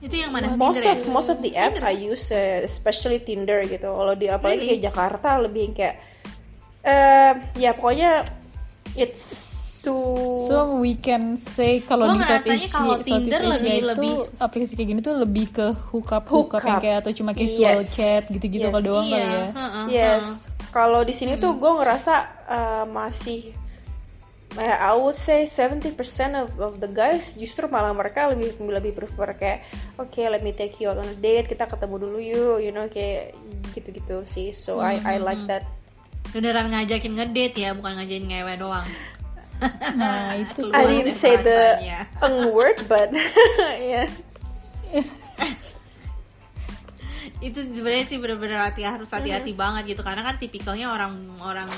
itu 0.00 0.16
yang 0.16 0.32
mana 0.32 0.56
most 0.56 0.80
Tinder 0.80 0.96
of 0.96 1.00
ya? 1.04 1.12
most 1.12 1.28
of 1.28 1.38
the 1.44 1.52
app 1.60 1.76
I 1.84 1.92
use 1.92 2.32
uh, 2.32 2.64
especially 2.64 3.20
Tinder 3.20 3.60
gitu 3.68 3.84
kalau 3.84 4.16
di 4.16 4.32
apalagi 4.32 4.64
Really? 4.64 4.80
kayak 4.80 4.82
Jakarta 4.88 5.36
lebih 5.36 5.76
kayak 5.76 6.00
eh 6.82 7.32
ya 7.56 7.70
pokoknya 7.72 8.24
it's 8.94 9.48
too 9.78 10.44
So 10.44 10.76
we 10.76 10.92
can 10.94 11.34
say 11.34 11.80
kalau 11.80 12.04
di 12.10 12.20
Southeast 12.20 12.68
kalau 12.68 12.94
Asia, 12.94 13.04
Tinder 13.06 13.40
Southeast 13.40 13.56
Asia 13.56 13.64
lebih- 13.64 13.80
itu 13.80 13.88
lebih- 13.88 14.16
aplikasi 14.38 14.72
kayak 14.74 14.88
gini 14.90 15.00
tuh 15.00 15.14
lebih 15.14 15.46
ke 15.48 15.66
hookup 15.88 16.24
hookup, 16.26 16.60
yang 16.60 16.76
Hookup. 16.76 16.80
kayak 16.80 16.96
atau 17.00 17.12
cuma 17.14 17.30
casual 17.32 17.76
Yes. 17.76 17.88
chat 17.90 18.22
gitu-gitu 18.28 18.60
Yes. 18.60 18.70
kalau 18.70 18.82
doang 18.82 19.06
kali 19.06 19.14
iya 19.14 19.24
ya. 19.24 19.44
heeh, 19.50 19.84
yes 19.90 20.24
heeh. 20.44 20.68
kalau 20.68 21.00
di 21.00 21.12
sini 21.12 21.36
tuh 21.36 21.52
gue 21.54 21.72
ngerasa 21.74 22.14
uh, 22.46 22.84
masih 22.86 23.56
eh, 24.54 24.76
I 24.76 24.92
would 24.94 25.14
say 25.14 25.44
70% 25.44 25.96
of, 26.36 26.52
of 26.58 26.72
the 26.76 26.90
guys 26.90 27.32
justru 27.34 27.64
malah 27.64 27.90
mereka 27.90 28.28
lebih 28.28 28.58
lebih 28.58 28.92
prefer 28.94 29.32
kayak 29.32 29.64
oke 29.96 30.20
let 30.20 30.42
me 30.42 30.50
take 30.50 30.76
you 30.76 30.86
out 30.86 30.98
on 30.98 31.06
a 31.06 31.16
date 31.16 31.46
kita 31.46 31.64
ketemu 31.64 31.96
dulu 32.00 32.18
yuk 32.18 32.58
you 32.58 32.68
know 32.68 32.84
kayak 32.86 33.32
gitu-gitu 33.72 34.24
sih 34.24 34.50
so 34.50 34.76
I 34.78 34.98
I 35.00 35.16
like 35.16 35.40
that 35.46 35.64
beneran 36.30 36.70
ngajakin 36.70 37.12
ngedate 37.18 37.58
ya 37.58 37.70
bukan 37.74 37.98
ngajakin 37.98 38.26
ngewe 38.30 38.54
doang. 38.58 38.86
Nah 39.98 40.36
itu 40.42 40.70
I 40.72 40.82
didn't 40.88 41.18
say 41.18 41.36
the 41.36 41.76
eng 42.24 42.50
word 42.56 42.80
but 42.86 43.12
yeah. 43.78 44.08
Itu 47.40 47.64
sebenarnya 47.64 48.04
sih 48.04 48.20
bener-bener 48.20 48.60
hati 48.60 48.84
harus 48.84 49.08
hati-hati 49.08 49.56
banget 49.56 49.96
gitu. 49.96 50.04
Karena 50.04 50.20
kan 50.20 50.36
tipikalnya 50.36 50.92
orang-orang 50.92 51.68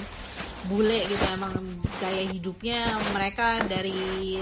bule 0.65 0.95
gitu 1.03 1.25
emang 1.29 1.51
gaya 1.97 2.23
hidupnya 2.25 2.81
mereka 3.11 3.59
dari 3.65 3.95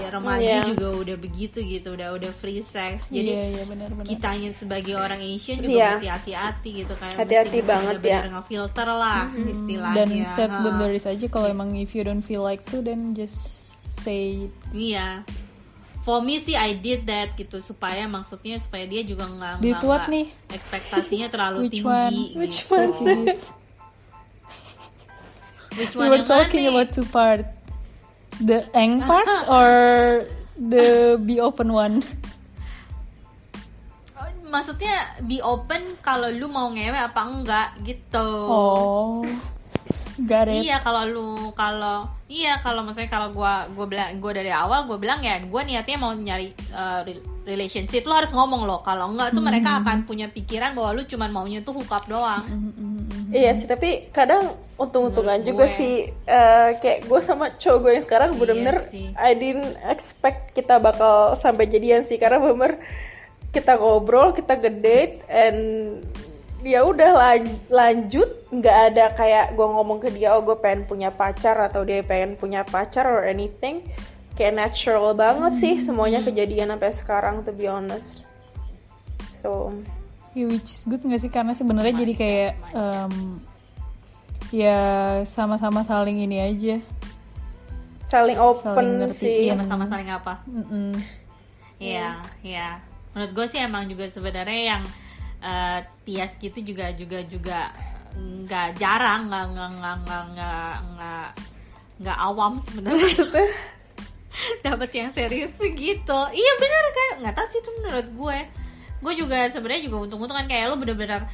remaja 0.03 0.61
Iya. 0.61 0.69
juga 0.69 0.87
udah 0.93 1.15
begitu 1.15 1.57
gitu 1.59 1.91
udah 1.91 2.13
udah 2.13 2.31
free 2.31 2.61
sex 2.61 3.07
jadi 3.07 3.31
Iya 3.31 3.43
iya 3.51 3.63
benar-benar. 3.65 4.05
kitanya 4.05 4.49
sebagai 4.51 4.93
orang 4.93 5.17
Asian 5.19 5.57
juga 5.59 5.71
Iya. 5.71 5.89
mesti 5.95 6.09
hati-hati 6.09 6.69
gitu 6.79 6.93
kan 6.95 7.13
Hati-hati 7.15 7.59
banget 7.61 7.97
ya. 8.01 8.19
ngefilter 8.27 8.87
lah 8.87 9.25
istilahnya 9.33 9.97
Dan 9.97 10.09
set 10.27 10.47
Ha. 10.47 10.61
boundaries 10.61 11.05
aja 11.05 11.25
kalau 11.25 11.47
emang 11.47 11.73
if 11.75 11.91
you 11.91 12.01
don't 12.01 12.21
feel 12.21 12.41
like 12.41 12.61
to 12.65 12.79
then 12.79 13.11
just 13.11 13.65
say 13.91 14.45
iya 14.71 15.25
for 15.99 16.17
me 16.17 16.37
sih 16.37 16.53
I 16.53 16.73
did 16.75 17.05
that 17.05 17.33
gitu 17.33 17.57
supaya 17.59 18.05
maksudnya 18.05 18.57
supaya 18.57 18.85
dia 18.85 19.01
juga 19.01 19.25
nggak 19.27 19.53
nggak- 19.59 20.29
ekspektasinya 20.49 21.27
terlalu 21.29 21.57
Which 21.63 21.73
tinggi 21.75 21.85
one? 21.87 22.17
Which 22.35 22.57
gitu. 22.59 22.73
one? 22.73 23.25
Which 25.73 25.95
We 25.95 26.03
one 26.03 26.09
were 26.09 26.19
yang 26.19 26.27
talking 26.27 26.63
mana? 26.67 26.73
about 26.75 26.89
two 26.91 27.07
part. 27.07 27.45
The 28.37 28.67
eng 28.73 28.99
part 29.09 29.27
or 29.47 29.69
the 30.57 31.15
be 31.17 31.39
open 31.39 31.71
one? 31.71 32.03
Oh, 34.17 34.27
maksudnya 34.47 34.93
be 35.23 35.39
open 35.39 35.95
kalau 36.01 36.27
lu 36.27 36.45
mau 36.45 36.67
ngewe 36.69 36.97
apa 36.97 37.21
enggak 37.23 37.67
gitu 37.81 38.27
Oh. 38.45 39.23
Got 40.21 40.53
it. 40.53 40.67
Iya 40.67 40.83
kalau 40.83 41.07
lu 41.07 41.27
kalau 41.55 42.05
iya 42.27 42.59
kalau 42.59 42.83
maksudnya 42.85 43.09
kalau 43.09 43.31
gua 43.31 43.65
gua 43.73 43.87
bilang 43.87 44.19
gua 44.19 44.35
dari 44.35 44.51
awal 44.53 44.85
gua 44.85 44.99
bilang 44.99 45.23
ya 45.23 45.39
gua 45.41 45.63
niatnya 45.63 45.97
mau 45.97 46.11
nyari 46.13 46.51
uh, 46.69 47.01
re- 47.01 47.23
relationship 47.47 48.05
lu 48.05 48.13
harus 48.13 48.29
ngomong 48.29 48.67
loh 48.69 48.83
kalau 48.85 49.09
enggak 49.09 49.33
tuh 49.33 49.41
mereka 49.41 49.81
akan 49.81 50.05
punya 50.05 50.29
pikiran 50.29 50.77
bahwa 50.77 50.93
lu 50.93 51.07
cuman 51.07 51.31
maunya 51.31 51.63
tuh 51.63 51.73
hook 51.73 51.89
up 51.89 52.05
doang. 52.05 52.43
Iya 53.31 53.55
sih, 53.55 53.65
tapi 53.65 54.11
kadang 54.11 54.51
untung-untungan 54.81 55.39
juga 55.39 55.65
gue. 55.65 55.71
sih 55.71 55.93
eh, 56.09 56.69
kayak 56.75 57.05
gue 57.05 57.21
sama 57.21 57.53
cowok 57.53 57.77
gue 57.79 57.91
yang 57.93 58.03
sekarang 58.03 58.29
Iya 58.29 58.37
bener-bener 58.37 58.77
sih. 58.87 59.13
I 59.13 59.31
didn't 59.33 59.77
expect 59.83 60.51
kita 60.51 60.77
bakal 60.77 61.13
sampai 61.35 61.65
jadian 61.65 62.01
sih 62.01 62.17
karena 62.17 62.37
bener 62.37 62.81
kita 63.49 63.75
ngobrol, 63.75 64.31
kita 64.31 64.55
ngedate 64.55 65.21
and 65.27 65.59
ya 66.61 66.81
udah 66.81 67.11
lan- 67.11 67.61
lanjut 67.67 68.29
nggak 68.49 68.77
ada 68.87 69.05
kayak 69.11 69.45
gue 69.51 69.67
ngomong 69.67 69.97
ke 69.97 70.09
dia 70.09 70.31
oh 70.31 70.41
gue 70.41 70.55
pengen 70.55 70.85
punya 70.85 71.09
pacar 71.09 71.57
atau 71.59 71.81
dia 71.81 72.01
pengen 72.01 72.33
punya 72.33 72.61
pacar 72.61 73.03
or 73.03 73.21
anything 73.23 73.81
kayak 74.33 74.55
natural 74.55 75.11
banget 75.11 75.57
sih 75.57 75.73
Hmm. 75.73 75.83
semuanya 75.83 76.21
kejadian 76.21 76.69
sampai 76.69 76.91
sekarang 76.91 77.35
to 77.41 77.51
be 77.51 77.65
honest 77.65 78.21
so 79.35 79.73
Ya, 80.31 80.47
which 80.47 80.63
is 80.71 80.85
good 80.85 81.03
gak 81.03 81.19
sih 81.19 81.27
karena 81.27 81.51
sebenarnya 81.51 81.91
jadi 81.97 82.13
kayak 82.13 82.51
em, 82.71 83.43
ya 84.49 84.81
sama-sama 85.29 85.85
saling 85.85 86.25
ini 86.25 86.41
aja. 86.41 86.77
saling 88.01 88.35
open 88.35 88.75
Saling 88.75 89.15
sih 89.15 89.47
Iya 89.47 89.55
sama 89.63 89.87
saling 89.87 90.11
apa? 90.11 90.43
Mm-mm. 90.43 90.91
Iya, 91.79 92.19
iya. 92.43 92.83
Menurut 93.15 93.31
gue 93.31 93.45
sih 93.47 93.63
emang 93.63 93.87
juga 93.87 94.09
sebenarnya 94.11 94.75
yang 94.75 94.83
eh, 95.39 95.79
Tias 96.03 96.35
gitu 96.35 96.59
juga 96.59 96.91
juga 96.91 97.23
juga 97.23 97.59
nggak 98.19 98.75
jarang 98.75 99.31
nggak 99.31 99.45
nggak 99.55 99.69
nggak 99.79 99.95
nggak 100.03 100.23
nggak 100.35 100.73
nggak 100.95 101.27
nggak 102.01 102.17
awam 102.19 102.59
sebenarnya 102.59 103.07
dapat 104.65 104.89
yang 104.91 105.09
serius 105.15 105.55
gitu 105.59 106.19
iya 106.35 106.53
benar 106.59 106.85
kan 106.91 107.11
nggak 107.23 107.35
tahu 107.35 107.47
sih 107.51 107.59
itu 107.63 107.71
menurut 107.79 108.07
gue 108.11 108.37
gue 109.01 109.13
juga 109.17 109.37
sebenarnya 109.49 109.87
juga 109.87 109.97
untung-untung 110.07 110.37
kan 110.37 110.47
kayak 110.47 110.71
lo 110.71 110.75
bener-bener 110.77 111.25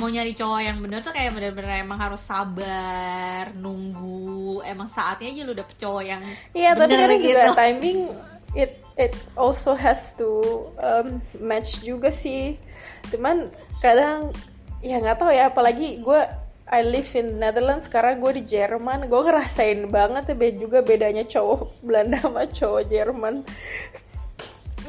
mau 0.00 0.08
nyari 0.08 0.32
cowok 0.32 0.60
yang 0.64 0.80
bener 0.80 1.04
tuh 1.04 1.12
kayak 1.12 1.36
bener-bener 1.36 1.84
emang 1.84 2.00
harus 2.00 2.24
sabar 2.24 3.52
nunggu 3.52 4.64
emang 4.64 4.88
saatnya 4.88 5.28
aja 5.28 5.42
lo 5.44 5.52
dapet 5.52 5.76
cowok 5.76 6.02
yang 6.02 6.22
Iya, 6.56 6.72
tapi 6.72 6.92
kadang 6.96 7.20
gitu. 7.20 7.28
juga 7.36 7.44
timing 7.52 7.98
it 8.56 8.72
it 8.96 9.14
also 9.36 9.76
has 9.76 10.16
to 10.16 10.64
um, 10.80 11.20
match 11.38 11.84
juga 11.84 12.08
sih. 12.10 12.56
Cuman 13.12 13.52
kadang 13.84 14.32
ya 14.80 14.96
nggak 14.98 15.20
tahu 15.20 15.30
ya 15.30 15.52
apalagi 15.52 16.00
gue 16.00 16.20
I 16.70 16.86
live 16.86 17.10
in 17.18 17.42
Netherlands 17.42 17.90
sekarang 17.90 18.22
gue 18.22 18.40
di 18.40 18.44
Jerman 18.48 19.10
gue 19.10 19.20
ngerasain 19.20 19.90
banget 19.92 20.32
ya 20.32 20.50
juga 20.56 20.80
bedanya 20.80 21.26
cowok 21.28 21.84
Belanda 21.84 22.16
sama 22.22 22.48
cowok 22.48 22.82
Jerman 22.88 23.44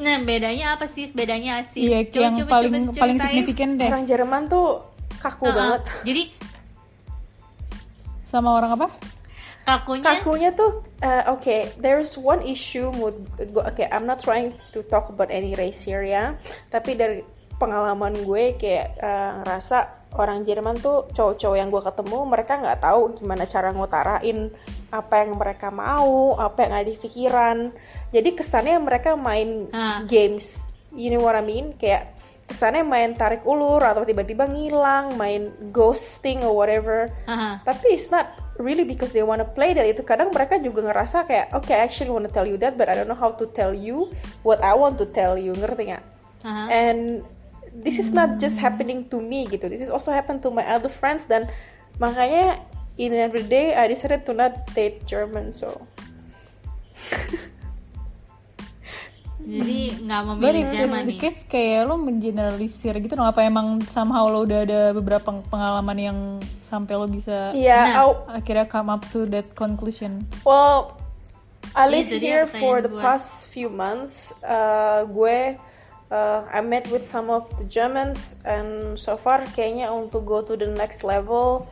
Nah 0.02 0.18
bedanya 0.26 0.74
apa 0.74 0.90
sih? 0.90 1.06
Bedanya 1.14 1.62
sih. 1.62 1.86
Iya, 1.86 2.10
yang 2.10 2.50
paling 2.50 2.90
paling 2.96 3.22
signifikan 3.22 3.78
deh 3.78 3.86
orang 3.86 4.10
Jerman 4.10 4.50
tuh 4.50 4.91
kaku 5.22 5.46
banget 5.48 5.82
Jadi 6.04 6.24
sama 8.26 8.58
orang 8.58 8.74
apa? 8.76 8.88
kakunya. 9.62 10.04
kakunya 10.04 10.50
tuh 10.52 10.82
uh, 11.00 11.38
oke 11.38 11.78
there's 11.78 12.18
one 12.18 12.42
issue 12.42 12.90
mood 12.92 13.14
oke 13.54 13.84
I'm 13.86 14.10
not 14.10 14.18
trying 14.18 14.58
to 14.74 14.82
talk 14.84 15.08
about 15.08 15.30
any 15.30 15.54
race 15.54 15.86
here 15.86 16.02
ya 16.02 16.34
tapi 16.68 16.98
dari 16.98 17.22
pengalaman 17.56 18.26
gue 18.26 18.58
kayak 18.58 18.98
uh, 18.98 19.32
ngerasa 19.46 19.78
orang 20.18 20.42
Jerman 20.42 20.82
tuh 20.82 21.06
cowok-cowok 21.14 21.56
yang 21.56 21.70
gue 21.70 21.84
ketemu 21.86 22.18
mereka 22.26 22.58
nggak 22.58 22.82
tahu 22.82 23.02
gimana 23.16 23.46
cara 23.46 23.70
ngutarain 23.70 24.50
apa 24.90 25.14
yang 25.22 25.32
mereka 25.38 25.70
mau 25.70 26.36
apa 26.36 26.58
yang 26.66 26.74
ada 26.74 26.88
di 26.90 26.98
pikiran 26.98 27.58
jadi 28.10 28.30
kesannya 28.34 28.82
mereka 28.82 29.14
main 29.14 29.70
Ah. 29.72 30.02
games 30.04 30.74
you 30.92 31.14
know 31.14 31.22
what 31.22 31.38
I 31.38 31.46
mean 31.46 31.78
kayak 31.78 32.18
kesannya 32.52 32.84
main 32.84 33.16
tarik 33.16 33.48
ulur 33.48 33.80
atau 33.80 34.04
tiba-tiba 34.04 34.44
ngilang 34.52 35.16
main 35.16 35.56
ghosting 35.72 36.44
or 36.44 36.52
whatever. 36.52 37.08
Aha. 37.32 37.64
tapi 37.64 37.96
it's 37.96 38.12
not 38.12 38.36
really 38.60 38.84
because 38.84 39.16
they 39.16 39.24
wanna 39.24 39.48
play 39.48 39.72
that. 39.72 39.88
Itu 39.88 40.04
kadang 40.04 40.36
mereka 40.36 40.60
juga 40.60 40.84
ngerasa 40.84 41.24
kayak 41.24 41.56
okay 41.56 41.80
I 41.80 41.88
actually 41.88 42.12
wanna 42.12 42.28
tell 42.28 42.44
you 42.44 42.60
that 42.60 42.76
but 42.76 42.92
I 42.92 43.00
don't 43.00 43.08
know 43.08 43.16
how 43.18 43.32
to 43.40 43.48
tell 43.56 43.72
you 43.72 44.12
what 44.44 44.60
I 44.60 44.76
want 44.76 45.00
to 45.00 45.08
tell 45.08 45.40
you. 45.40 45.56
Ngerti 45.56 45.96
nggak? 45.96 46.06
Aha. 46.42 46.68
and 46.68 47.24
this 47.72 48.02
is 48.02 48.12
not 48.12 48.42
just 48.42 48.60
happening 48.60 49.08
to 49.08 49.24
me 49.24 49.48
gitu. 49.48 49.72
This 49.72 49.88
is 49.88 49.92
also 49.94 50.12
happen 50.12 50.44
to 50.44 50.52
my 50.52 50.68
other 50.68 50.92
friends 50.92 51.24
dan 51.30 51.48
makanya 52.02 52.60
in 52.98 53.16
every 53.16 53.46
day 53.46 53.74
I 53.78 53.88
decided 53.88 54.28
to 54.28 54.34
not 54.36 54.68
date 54.76 55.08
German 55.08 55.56
so 55.56 55.88
Jadi 59.42 59.80
nggak 60.02 60.22
But 60.22 60.32
memilih 60.38 60.62
it's 60.62 60.72
Jerman 60.72 61.02
the 61.02 61.10
nih. 61.10 61.20
case 61.20 61.40
kayak 61.46 61.82
lo 61.84 61.96
mengeneralisir 61.98 62.94
gitu 62.96 63.12
dong 63.12 63.26
apa 63.26 63.42
emang 63.42 63.82
somehow 63.88 64.26
lo 64.26 64.42
udah 64.42 64.60
ada 64.62 64.82
beberapa 64.92 65.34
pengalaman 65.44 65.98
yang 65.98 66.18
sampai 66.64 66.94
lo 66.94 67.06
bisa 67.06 67.50
yeah 67.52 67.98
Nah. 67.98 68.32
Akhirnya 68.32 68.66
come 68.66 68.88
up 68.88 69.02
to 69.10 69.26
that 69.28 69.52
conclusion. 69.54 70.30
Well, 70.42 70.94
I 71.72 71.86
Iya, 71.86 71.92
live 71.92 72.08
jadi 72.12 72.26
here 72.28 72.46
for 72.46 72.80
the 72.80 72.88
gue- 72.88 73.00
past 73.00 73.48
few 73.48 73.68
months. 73.68 74.30
Uh, 74.42 75.08
gue, 75.08 75.56
uh, 76.08 76.40
I 76.46 76.60
met 76.60 76.86
with 76.88 77.04
some 77.04 77.28
of 77.28 77.48
the 77.56 77.64
Germans, 77.64 78.36
and 78.44 78.94
so 78.96 79.16
far 79.16 79.42
kayaknya 79.48 79.88
untuk 79.88 80.22
go 80.22 80.44
to 80.44 80.54
the 80.54 80.68
next 80.68 81.02
level, 81.02 81.66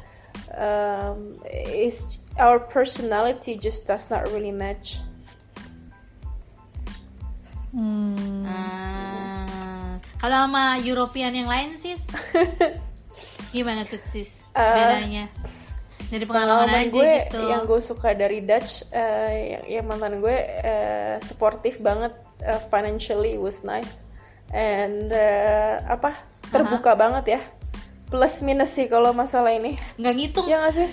um, 0.53 1.35
is 1.75 2.17
our 2.37 2.57
personality 2.57 3.55
just 3.55 3.83
does 3.83 4.07
not 4.07 4.23
really 4.31 4.55
match. 4.55 5.03
Hmm. 7.69 8.45
Ah, 8.49 9.93
kalau 10.17 10.49
sama 10.49 10.81
European 10.81 11.33
yang 11.37 11.49
lain 11.49 11.77
sis, 11.77 12.01
gimana 13.55 13.85
tuh 13.85 14.01
sis 14.01 14.41
Eh, 14.57 14.75
bedanya? 14.75 15.25
Dari 16.09 16.25
pengalaman, 16.25 16.89
aja 16.89 16.89
gue 16.89 17.11
gitu. 17.29 17.39
yang 17.45 17.69
gue 17.69 17.77
suka 17.77 18.17
dari 18.17 18.41
Dutch, 18.41 18.81
uh, 18.89 19.29
yang, 19.29 19.63
yang 19.69 19.85
mantan 19.85 20.17
gue 20.17 20.37
uh, 20.65 21.21
sportif 21.21 21.77
banget, 21.77 22.17
uh, 22.41 22.57
financially 22.73 23.37
was 23.37 23.61
nice, 23.61 24.01
and 24.49 25.13
uh, 25.13 25.85
apa 25.85 26.17
terbuka 26.49 26.97
banget 26.97 27.37
ya. 27.37 27.41
Plus 28.09 28.41
minus 28.41 28.73
sih 28.73 28.89
kalau 28.89 29.13
masalah 29.13 29.53
ini. 29.53 29.77
nggak 30.01 30.13
ngitung. 30.17 30.49
Ya 30.49 30.65
nggak 30.65 30.73
sih? 30.81 30.89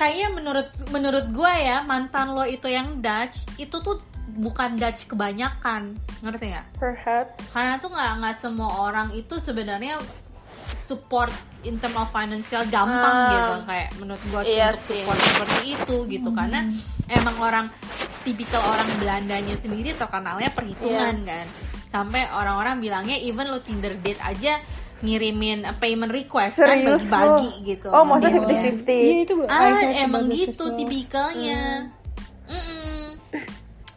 Kayaknya 0.00 0.28
menurut 0.32 0.68
menurut 0.88 1.26
gue 1.28 1.52
ya 1.60 1.84
mantan 1.84 2.32
lo 2.32 2.48
itu 2.48 2.72
yang 2.72 3.04
Dutch 3.04 3.44
itu 3.60 3.84
tuh 3.84 4.00
bukan 4.32 4.74
Dutch 4.74 5.06
kebanyakan, 5.06 5.94
ngerti 6.20 6.44
nggak? 6.48 6.66
Perhaps. 6.76 7.44
Karena 7.50 7.74
tuh 7.76 7.88
nggak 7.88 8.10
nggak 8.16 8.36
semua 8.38 8.70
orang 8.80 9.10
itu 9.12 9.34
sebenarnya 9.36 9.98
support 10.82 11.30
in 11.62 11.76
term 11.76 11.94
of 11.94 12.08
financial 12.08 12.62
gampang 12.66 12.98
Ah. 13.16 13.30
gitu 13.30 13.52
kayak 13.64 13.88
menurut 13.96 14.22
gue 14.24 14.42
Iya 14.48 14.70
untuk 14.70 14.82
sih. 14.82 14.98
support 14.98 15.18
seperti 15.20 15.58
itu 15.72 15.96
gitu 16.08 16.28
karena 16.30 16.60
emang 17.08 17.36
orang 17.38 17.66
tipikal 18.20 18.58
orang 18.60 18.88
Belandanya 18.96 19.54
sendiri 19.54 19.92
terkenalnya 19.92 20.50
perhitungan 20.50 21.14
Iya. 21.16 21.28
kan 21.28 21.46
sampai 21.86 22.26
orang-orang 22.28 22.78
bilangnya 22.78 23.16
even 23.18 23.48
lo 23.48 23.58
Tinder 23.58 23.94
date 23.96 24.18
aja 24.20 24.58
ngirimin 25.00 25.64
payment 25.76 26.10
request 26.10 26.58
Serius 26.58 27.06
kan 27.06 27.24
bagi-bagi 27.24 27.48
lo? 27.50 27.64
gitu 27.64 27.88
Oh, 27.88 28.04
maksudnya 28.04 28.36
Iya. 28.36 28.46
50-50. 28.68 28.90
Iya 28.90 29.18
itu 29.20 29.34
I 29.40 29.48
Ah, 29.48 29.80
emang 30.00 30.24
gitu 30.28 30.64
tipikalnya. 30.74 31.60
Mm-mm. 32.46 33.04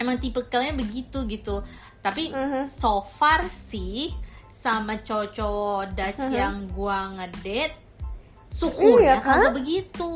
Emang 0.03 0.19
tipikalnya 0.19 0.75
begitu 0.75 1.23
gitu. 1.25 1.63
Tapi 2.03 2.29
Mhm. 2.29 2.67
so 2.67 2.99
far 2.99 3.47
sih 3.47 4.11
sama 4.51 4.99
cowok-cowok 4.99 5.95
Dutch 5.95 6.23
yang 6.27 6.67
gua 6.71 7.15
ngedate 7.15 7.79
syukurnya 8.51 9.17
Iya, 9.17 9.23
kan? 9.23 9.39
kagak 9.39 9.55
begitu. 9.55 10.11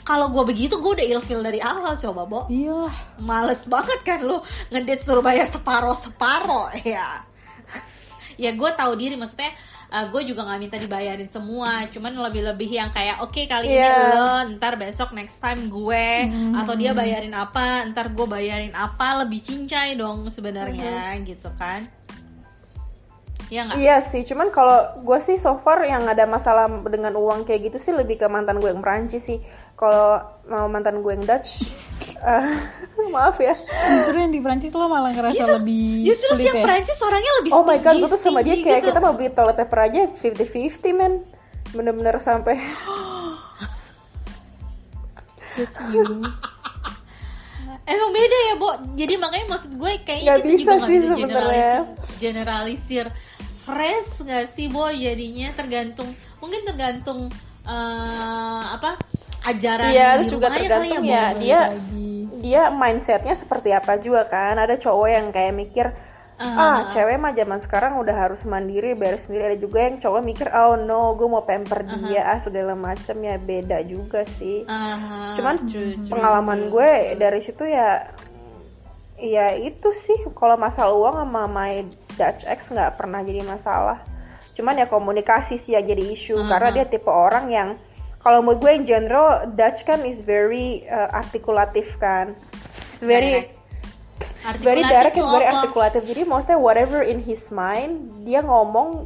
Kalau 0.00 0.26
gua 0.30 0.42
begitu 0.42 0.78
gua 0.78 0.94
udah 0.98 1.06
ilfil 1.06 1.42
dari 1.42 1.58
awal 1.60 1.94
coba, 1.94 2.22
Bo. 2.26 2.40
Iya. 2.46 2.90
Males 3.18 3.66
banget 3.66 4.00
kan 4.06 4.22
lu 4.22 4.38
ngedate 4.70 5.02
suruh 5.02 5.22
bayar 5.22 5.50
separo-separo 5.50 6.70
ya. 6.86 7.06
ya 8.40 8.56
gue 8.56 8.70
tahu 8.72 8.96
diri 8.96 9.20
maksudnya 9.20 9.52
gue 9.90 10.22
juga 10.22 10.46
nggak 10.46 10.60
minta 10.62 10.76
dibayarin 10.78 11.26
semua. 11.26 11.82
Cuman 11.90 12.14
lebih-lebih 12.14 12.70
yang 12.70 12.90
kayak 12.90 13.18
oke 13.18 13.42
kali 13.44 13.66
ini 13.66 13.82
Iya. 13.82 14.14
lo 14.14 14.30
ntar 14.54 14.78
besok 14.78 15.10
next 15.10 15.42
time 15.42 15.66
gue 15.66 16.06
atau 16.54 16.78
dia 16.78 16.94
bayarin 16.94 17.34
apa 17.34 17.82
ntar 17.90 18.14
gue 18.14 18.26
bayarin 18.26 18.70
apa 18.70 19.26
lebih 19.26 19.42
cincai 19.42 19.98
dong 19.98 20.30
sebenarnya 20.30 21.18
gitu 21.26 21.50
kan. 21.58 21.90
Ya 23.50 23.66
nggak? 23.66 23.82
Iya 23.82 23.98
sih, 23.98 24.22
cuman 24.22 24.54
kalau 24.54 25.02
gue 25.02 25.18
sih 25.18 25.34
so 25.34 25.58
far 25.58 25.82
yang 25.82 26.06
ada 26.06 26.22
masalah 26.22 26.70
dengan 26.86 27.18
uang 27.18 27.42
kayak 27.42 27.66
gitu 27.66 27.78
sih 27.82 27.90
lebih 27.90 28.14
ke 28.14 28.30
mantan 28.30 28.62
gue 28.62 28.70
yang 28.70 28.78
Perancis 28.78 29.26
sih. 29.26 29.42
Kalau 29.80 30.20
mau 30.44 30.68
mantan 30.68 31.00
gue 31.00 31.08
yang 31.08 31.24
Dutch, 31.24 31.64
eh, 32.28 32.52
maaf 33.16 33.40
ya. 33.40 33.56
Justru 33.64 34.20
yang 34.20 34.28
di 34.28 34.44
Prancis 34.44 34.76
lo 34.76 34.92
malah 34.92 35.16
ngerasa 35.16 35.56
lebih 35.56 36.04
justru 36.04 36.36
sih 36.36 36.52
yang 36.52 36.60
ya. 36.60 36.64
Perancis 36.68 37.00
orangnya 37.00 37.32
lebih 37.40 37.50
Oh 37.56 37.64
my 37.64 37.80
god, 37.80 37.96
stingy, 37.96 38.04
gue 38.04 38.08
tuh 38.12 38.20
sama 38.20 38.40
dia 38.44 38.60
stingy 38.60 38.66
kayak 38.68 38.80
gitu. 38.84 38.88
kita 38.92 38.98
mau 39.00 39.16
beli 39.16 39.32
toilet 39.32 39.56
paper 39.56 39.78
aja 39.88 40.02
50-50 40.20 41.00
men. 41.00 41.12
Bener-bener 41.72 42.20
sampai 42.20 42.60
That's 45.56 45.80
you. 45.88 46.04
Emang 47.90 48.10
beda 48.14 48.38
ya, 48.52 48.54
Bo. 48.54 48.70
Jadi 48.94 49.14
makanya 49.18 49.46
maksud 49.50 49.74
gue 49.74 49.92
kayaknya 50.06 50.28
Nggak 50.28 50.38
kita 50.44 50.50
bisa 50.52 50.60
juga 50.60 50.76
nggak 50.76 50.86
sih 50.86 50.98
bisa 51.00 51.14
generalisir, 51.16 51.80
generalisir 52.20 53.06
res 53.64 54.08
nggak 54.20 54.44
sih, 54.46 54.66
Bo? 54.68 54.92
Jadinya 54.92 55.48
tergantung, 55.56 56.06
mungkin 56.38 56.68
tergantung 56.68 57.32
eh, 57.64 58.62
apa 58.76 58.94
ajaran 59.46 59.88
Iya, 59.88 60.08
di 60.08 60.14
terus 60.20 60.30
juga 60.32 60.46
rumahnya 60.48 60.60
kali 60.60 60.68
tergantung 60.68 61.04
Bo. 61.04 61.12
ya 61.12 61.24
dia 61.36 61.60
lagi. 61.72 62.10
dia 62.40 62.62
mindsetnya 62.72 63.34
seperti 63.36 63.70
apa 63.72 63.92
juga 64.00 64.22
kan. 64.28 64.56
Ada 64.56 64.76
cowok 64.76 65.08
yang 65.08 65.26
kayak 65.32 65.54
mikir 65.56 65.86
ah 66.40 66.88
cewek 66.88 67.20
mah 67.20 67.36
zaman 67.36 67.60
sekarang 67.60 68.00
udah 68.00 68.16
harus 68.16 68.48
mandiri 68.48 68.96
bayar 68.96 69.20
sendiri 69.20 69.52
ada 69.52 69.58
juga 69.60 69.84
yang 69.84 70.00
cowok 70.00 70.20
mikir 70.24 70.48
oh 70.48 70.72
no 70.72 71.12
gue 71.12 71.28
mau 71.28 71.44
pamper 71.44 71.84
dia 72.08 72.24
ah 72.32 72.40
segala 72.40 72.72
macam 72.72 73.12
ya 73.20 73.36
beda 73.36 73.84
juga 73.84 74.24
sih 74.24 74.64
Aha, 74.64 75.36
cuman 75.36 75.68
true, 75.68 76.00
true, 76.00 76.08
pengalaman 76.08 76.64
true, 76.64 76.72
gue 76.72 76.90
true. 76.96 77.16
dari 77.20 77.40
situ 77.44 77.64
ya 77.68 78.08
ya 79.20 79.52
itu 79.52 79.92
sih 79.92 80.16
kalau 80.32 80.56
masalah 80.56 80.96
uang 80.96 81.28
sama 81.28 81.44
my 81.44 81.84
Dutch 82.16 82.48
ex 82.48 82.72
nggak 82.72 82.96
pernah 82.96 83.20
jadi 83.20 83.44
masalah 83.44 84.00
cuman 84.56 84.80
ya 84.80 84.88
komunikasi 84.88 85.60
sih 85.60 85.76
yang 85.76 85.84
jadi 85.84 86.04
isu 86.08 86.48
karena 86.48 86.72
dia 86.72 86.84
tipe 86.88 87.12
orang 87.12 87.52
yang 87.52 87.68
kalau 88.20 88.40
menurut 88.40 88.60
gue 88.60 88.72
in 88.74 88.84
general 88.84 89.28
Dutch 89.48 89.82
kan 89.82 90.04
is 90.04 90.20
very 90.20 90.84
uh, 90.86 91.08
artikulatif 91.10 91.96
kan 91.96 92.36
very 92.98 93.32
Direct. 93.32 93.50
very 94.58 94.80
Artikulatif 94.80 94.88
direct 94.90 95.16
and 95.16 95.30
very 95.30 95.46
artikulatif 95.46 96.02
jadi 96.06 96.22
maksudnya 96.22 96.58
whatever 96.58 97.00
in 97.00 97.18
his 97.18 97.48
mind 97.50 97.92
dia 98.22 98.40
ngomong 98.40 99.04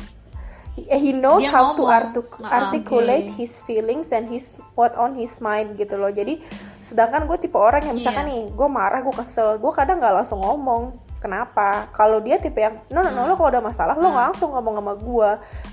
he, 0.75 0.83
he 1.01 1.13
knows 1.13 1.39
Dia 1.41 1.51
how 1.51 1.73
to 1.73 1.83
ngomong. 1.83 1.91
artic- 1.93 2.39
Ah, 2.41 2.51
articulate 2.65 3.29
oke. 3.29 3.37
his 3.37 3.59
feelings 3.61 4.11
and 4.11 4.27
his 4.27 4.45
what 4.73 4.95
on 4.95 5.15
his 5.15 5.39
mind 5.39 5.75
gitu 5.75 5.95
loh 5.95 6.11
jadi 6.11 6.39
sedangkan 6.81 7.25
gue 7.25 7.39
tipe 7.41 7.55
orang 7.55 7.83
yang 7.83 7.95
misalkan 7.95 8.27
Iya. 8.27 8.31
nih 8.33 8.53
gue 8.53 8.69
marah 8.69 9.01
gue 9.01 9.11
kesel 9.13 9.57
gue 9.57 9.73
kadang 9.73 9.99
nggak 9.99 10.15
langsung 10.17 10.39
ngomong 10.39 10.95
kenapa 11.25 11.89
kalau 11.97 12.21
dia 12.21 12.37
tipe 12.37 12.61
yang 12.61 12.77
no 12.93 13.01
no 13.01 13.09
no 13.09 13.25
lo 13.25 13.33
kalau 13.33 13.49
ada 13.57 13.65
masalah 13.65 13.97
lo 13.97 14.13
nggak 14.13 14.27
langsung 14.29 14.53
ngomong 14.53 14.77
sama 14.77 14.93
gue 15.01 15.31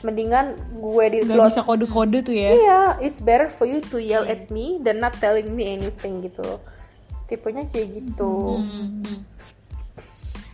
mendingan 0.08 0.56
gue 0.80 1.06
di 1.12 1.18
Gak 1.28 1.36
bisa 1.36 1.68
kode-kode 1.68 2.24
tuh 2.24 2.32
ya. 2.32 2.50
Iya, 2.56 2.82
it's 3.04 3.20
better 3.20 3.52
for 3.52 3.68
you 3.68 3.84
to 3.92 4.00
yell 4.00 4.24
at 4.24 4.48
me 4.48 4.80
than 4.80 5.04
not 5.04 5.12
telling 5.20 5.52
me 5.52 5.76
anything 5.76 6.24
gitu. 6.24 6.64
Tipenya 7.28 7.68
kayak 7.68 8.00
gitu. 8.00 8.64
Hmm, 8.64 9.04
hmm. 9.04 9.20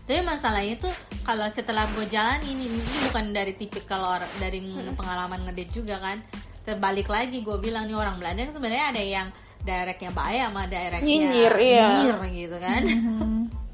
Tapi 0.10 0.24
masalahnya 0.26 0.90
tuh 0.90 0.94
kalau 1.22 1.46
setelah 1.54 1.86
gue 1.94 2.10
jalan 2.10 2.42
ini, 2.48 2.66
ini 2.66 2.82
bukan 3.12 3.36
dari 3.36 3.54
tipikal 3.54 4.18
orang 4.18 4.32
dari 4.42 4.64
pengalaman 4.98 5.46
ngedate 5.46 5.78
juga 5.78 6.02
kan. 6.02 6.18
Terbalik 6.66 7.06
lagi 7.06 7.46
gue 7.46 7.58
bilang 7.62 7.86
nih 7.86 7.94
orang 7.94 8.18
Belanda 8.18 8.50
sebenarnya 8.50 8.86
ada 8.98 9.04
yang 9.04 9.28
directnya 9.62 10.12
baik 10.16 10.42
sama 10.48 10.64
directnya 10.66 11.06
Nyinyir, 11.06 11.54
iya. 11.60 11.86
nyinyir 12.02 12.18
gitu 12.34 12.58
kan. 12.58 12.82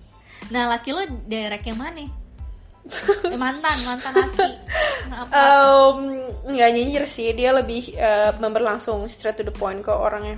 nah 0.52 0.68
laki 0.68 0.90
lo 0.92 1.04
direct 1.28 1.64
yang 1.68 1.80
mana? 1.80 2.04
Eh, 2.04 3.40
mantan 3.40 3.80
mantan 3.88 4.12
laki. 4.12 4.52
Apa? 5.08 5.32
Um, 5.32 6.00
nggak 6.52 6.70
nyinyir 6.76 7.06
sih, 7.08 7.32
dia 7.32 7.56
lebih 7.56 7.96
uh, 7.96 8.36
memberlangsung 8.44 9.08
straight 9.08 9.40
to 9.40 9.48
the 9.48 9.56
point 9.56 9.80
kok 9.80 9.96
orangnya. 9.96 10.36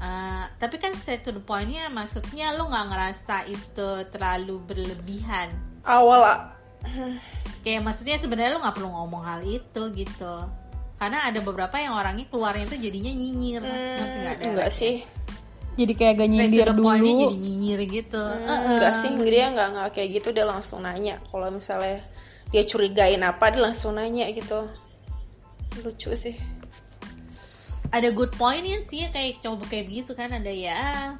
Uh, 0.00 0.46
tapi 0.56 0.80
kan 0.80 0.94
straight 0.96 1.20
to 1.20 1.34
the 1.34 1.42
pointnya 1.42 1.92
maksudnya 1.92 2.56
lo 2.56 2.70
nggak 2.70 2.86
ngerasa 2.88 3.36
itu 3.50 4.06
terlalu 4.08 4.62
berlebihan. 4.64 5.50
Awal 5.82 6.20
ah, 6.22 6.40
kayak 7.66 7.82
maksudnya 7.84 8.16
sebenarnya 8.16 8.56
lu 8.56 8.60
nggak 8.64 8.76
perlu 8.76 8.88
ngomong 8.88 9.22
hal 9.24 9.40
itu 9.44 9.82
gitu 9.92 10.34
karena 11.00 11.24
ada 11.24 11.40
beberapa 11.40 11.80
yang 11.80 11.96
orangnya 11.96 12.28
keluarnya 12.28 12.68
tuh 12.68 12.76
jadinya 12.76 13.08
nyinyir 13.08 13.64
Hmm, 13.64 14.36
enggak 14.52 14.68
sih. 14.68 15.00
Jadi 15.78 15.92
kayak 15.94 16.14
gak 16.18 16.28
nyindir 16.28 16.66
dulu. 16.74 16.90
jadi 16.98 17.36
nyinyir 17.36 17.80
gitu 17.88 18.20
Hmm, 18.20 18.74
enggak 18.74 18.92
sih, 19.00 19.10
dia 19.22 19.46
nggak 19.54 19.68
nggak 19.74 19.88
kayak 19.94 20.08
gitu 20.20 20.28
dia 20.34 20.44
langsung 20.44 20.82
nanya. 20.82 21.22
Kalau 21.30 21.46
misalnya 21.48 22.02
dia 22.50 22.62
curigain 22.66 23.22
apa 23.22 23.54
dia 23.54 23.62
langsung 23.62 23.94
nanya 23.94 24.26
gitu. 24.34 24.66
Lucu 25.86 26.10
sih. 26.18 26.36
ada 27.90 28.06
good 28.14 28.30
pointnya 28.38 28.78
sih 28.86 29.02
kayak 29.10 29.42
coba 29.42 29.66
kayak 29.66 29.90
begitu 29.90 30.14
kan 30.14 30.30
ada 30.30 30.46
ya 30.46 31.18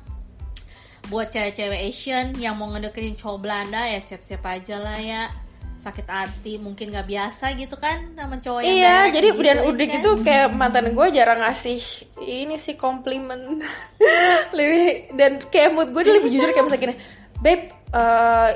buat 1.10 1.34
cewek-cewek 1.34 1.90
Asian 1.90 2.38
yang 2.38 2.54
mau 2.54 2.70
ngedeketin 2.70 3.18
cowok 3.18 3.38
Belanda 3.42 3.90
ya 3.90 3.98
siap-siap 3.98 4.46
aja 4.46 4.78
lah 4.78 4.98
ya 5.02 5.22
sakit 5.80 6.06
hati 6.06 6.60
mungkin 6.60 6.92
nggak 6.92 7.08
biasa 7.08 7.56
gitu 7.56 7.74
kan 7.80 8.12
sama 8.12 8.36
cowok 8.36 8.60
yang 8.60 8.76
Iya, 8.76 8.94
direct 9.08 9.14
jadi 9.16 9.28
gitu 9.32 9.40
dan 9.40 9.56
kan. 9.56 9.68
udah 9.72 9.86
gitu 9.88 10.10
kayak 10.20 10.48
mantan 10.52 10.86
gue 10.92 11.06
jarang 11.16 11.40
ngasih 11.40 11.80
ini 12.20 12.56
sih 12.60 12.76
komplimen 12.76 13.64
lebih 14.56 15.16
dan 15.16 15.40
kayak 15.48 15.72
mood 15.72 15.88
gue 15.96 16.02
lebih 16.04 16.28
jujur 16.28 16.52
kayak 16.52 16.64
misalnya 16.68 16.84
gini, 16.84 16.94
babe, 17.40 17.72
uh, 17.96 18.52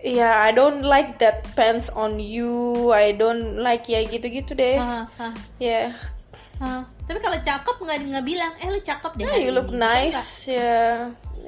ya 0.00 0.40
I 0.44 0.50
don't 0.56 0.80
like 0.80 1.20
that 1.20 1.44
pants 1.52 1.92
on 1.92 2.16
you, 2.16 2.92
I 2.96 3.12
don't 3.12 3.60
like 3.60 3.84
ya 3.84 4.00
gitu-gitu 4.04 4.56
deh, 4.56 4.80
ya, 5.60 5.92
hah. 6.60 6.82
tapi 7.04 7.18
kalau 7.20 7.36
cakep 7.40 7.76
nggak 7.76 7.98
nggak 8.08 8.24
bilang 8.24 8.52
eh 8.60 8.68
lu 8.72 8.80
cakep 8.80 9.12
deh 9.20 9.24
yeah, 9.28 9.36
you 9.40 9.52
look. 9.52 9.68
Gitu 9.68 9.80
nice, 9.80 10.48
ya, 10.48 10.56
yeah, 10.60 10.96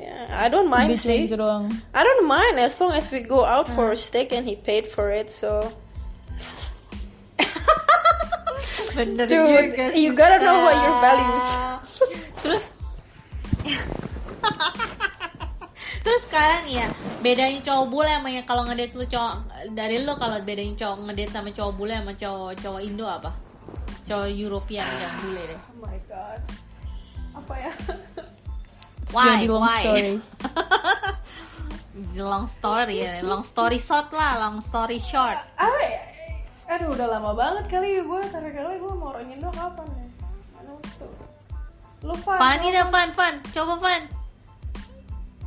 I 0.07 0.47
don't 0.47 0.71
mind 0.71 0.95
sih, 0.99 1.27
gitu 1.27 1.38
doang. 1.38 1.66
I 1.90 2.03
don't 2.07 2.27
mind 2.31 2.62
as 2.62 2.79
long 2.79 2.95
as 2.95 3.11
we 3.11 3.23
go 3.23 3.42
out 3.42 3.66
for 3.75 3.90
a 3.90 3.99
steak 3.99 4.31
and 4.31 4.47
he 4.47 4.55
paid 4.55 4.87
for 4.87 5.11
it, 5.11 5.35
so. 5.35 5.66
Bener 8.97 9.27
Dude, 9.27 9.75
juga 9.75 9.85
you 9.92 10.14
gotta 10.14 10.38
know 10.40 10.62
what 10.62 10.77
your 10.79 10.97
values. 11.03 11.49
Terus 12.45 12.64
Terus 16.07 16.23
sekarang 16.31 16.71
ya 16.71 16.87
bedain 17.19 17.59
cowok 17.66 17.87
bule 17.90 18.07
sama 18.07 18.31
yang 18.31 18.47
kalau 18.47 18.62
ngedate 18.62 18.95
lu 18.95 19.03
cowok 19.11 19.42
dari 19.75 19.99
lu 20.07 20.14
kalau 20.14 20.38
bedain 20.38 20.79
cowok 20.79 21.03
ngedate 21.03 21.35
sama 21.35 21.51
cowok 21.51 21.73
bule 21.75 21.99
sama 21.99 22.14
cowok 22.14 22.51
cowok 22.62 22.81
Indo 22.87 23.07
apa? 23.11 23.35
Cowok 24.07 24.31
European 24.31 24.87
yang 24.87 25.14
bule 25.19 25.42
deh. 25.51 25.59
Oh 25.59 25.83
my 25.83 25.99
god, 26.07 26.40
apa 27.35 27.55
ya? 27.59 27.73
It's 29.07 29.14
Why? 29.14 29.23
gonna 29.23 29.38
be 29.38 29.49
long 29.49 29.62
Why? 29.62 29.81
story. 29.87 30.14
long 32.19 32.47
story 32.51 32.97
ya, 33.07 33.12
long 33.23 33.42
story 33.47 33.79
short 33.79 34.11
lah, 34.11 34.42
long 34.42 34.59
story 34.66 34.99
short. 34.99 35.38
apa 35.55 35.81
ya? 35.87 36.01
Aduh 36.75 36.90
udah 36.90 37.07
lama 37.07 37.31
banget 37.31 37.71
kali 37.71 38.03
gue 38.03 38.21
terakhir 38.35 38.66
kali 38.66 38.83
gue 38.83 38.92
mau 38.99 39.14
orang 39.14 39.31
Indo 39.31 39.47
kapan 39.55 39.87
ya? 39.95 40.07
Lupa. 42.03 42.35
Fani 42.38 42.69
dah 42.75 42.87
Fan, 42.90 43.09
Fan, 43.14 43.35
coba 43.55 43.75
Fan. 43.79 44.03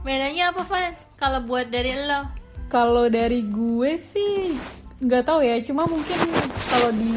Bedanya 0.08 0.56
apa 0.56 0.64
Fan? 0.64 0.92
Kalau 1.20 1.40
buat 1.44 1.68
dari 1.68 1.92
lo? 2.00 2.32
Kalau 2.72 3.12
dari 3.12 3.44
gue 3.44 4.00
sih 4.00 4.56
nggak 5.04 5.24
tahu 5.28 5.44
ya, 5.44 5.60
cuma 5.68 5.84
mungkin 5.84 6.16
kalau 6.72 6.92
di 6.96 7.16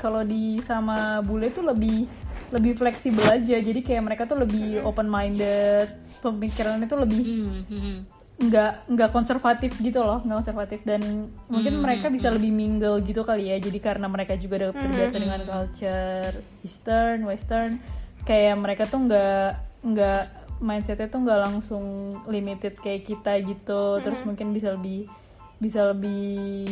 kalau 0.00 0.22
di 0.24 0.60
sama 0.64 1.20
bule 1.20 1.52
tuh 1.52 1.64
lebih 1.68 2.08
lebih 2.52 2.78
fleksibel 2.78 3.24
aja. 3.26 3.56
Jadi 3.58 3.80
kayak 3.82 4.02
mereka 4.04 4.22
tuh 4.28 4.38
lebih 4.38 4.82
open 4.86 5.10
minded, 5.10 5.90
pemikirannya 6.22 6.86
tuh 6.86 7.00
lebih 7.02 7.22
Hmm, 7.22 7.62
hmm, 7.66 7.80
hmm. 7.80 7.98
nggak 8.36 8.72
nggak 8.92 9.10
konservatif 9.16 9.72
gitu 9.80 10.04
loh, 10.04 10.20
nggak 10.20 10.38
konservatif 10.44 10.80
dan 10.84 11.32
mungkin 11.48 11.80
Hmm, 11.80 11.82
mereka 11.82 12.12
bisa 12.12 12.28
lebih 12.28 12.52
mingle 12.52 13.00
gitu 13.02 13.24
kali 13.24 13.48
ya. 13.48 13.56
Jadi 13.56 13.78
karena 13.80 14.06
mereka 14.06 14.36
juga 14.36 14.68
udah 14.68 14.70
terbiasa 14.76 15.16
dengan 15.16 15.40
culture 15.42 16.34
Eastern, 16.60 17.24
Western, 17.24 17.80
kayak 18.28 18.56
mereka 18.60 18.84
tuh 18.84 19.08
nggak 19.08 19.48
nggak 19.86 20.22
mindsetnya 20.60 21.08
tuh 21.08 21.20
nggak 21.24 21.40
langsung 21.48 22.12
limited 22.28 22.76
kayak 22.76 23.08
kita 23.08 23.40
gitu. 23.40 24.04
Terus 24.04 24.20
mungkin 24.28 24.52
bisa 24.52 24.76
lebih 24.76 25.08
bisa 25.56 25.88
lebih 25.96 26.68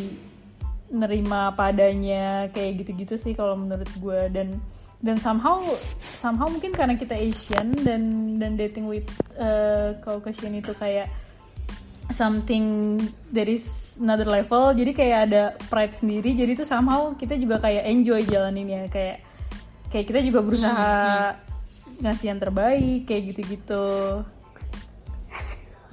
nerima 0.93 1.57
padanya 1.57 2.53
kayak 2.53 2.85
gitu-gitu 2.85 3.17
sih 3.17 3.33
kalau 3.33 3.57
menurut 3.57 3.89
gue 3.99 4.21
dan 4.31 4.61
dan 5.05 5.21
somehow 5.21 5.61
somehow 6.17 6.49
mungkin 6.49 6.73
karena 6.73 6.97
kita 6.97 7.13
Asian 7.13 7.77
dan 7.85 8.35
dan 8.41 8.57
dating 8.57 8.89
with 8.89 9.05
uh, 9.37 9.93
Caucasian 10.01 10.57
itu 10.57 10.73
kayak 10.73 11.13
something 12.13 12.97
that 13.33 13.45
is 13.45 13.97
another 14.01 14.25
level 14.25 14.73
jadi 14.73 14.93
kayak 14.97 15.19
ada 15.29 15.43
pride 15.69 15.93
sendiri 15.93 16.33
jadi 16.33 16.57
tuh 16.57 16.65
somehow 16.65 17.13
kita 17.15 17.37
juga 17.37 17.61
kayak 17.61 17.85
enjoy 17.85 18.25
jalaninnya 18.25 18.89
kayak 18.89 19.21
kayak 19.93 20.09
kita 20.09 20.21
juga 20.25 20.41
berusaha 20.41 20.93
ngasih 22.01 22.27
yang 22.33 22.41
terbaik 22.41 23.05
kayak 23.05 23.23
gitu-gitu 23.33 24.25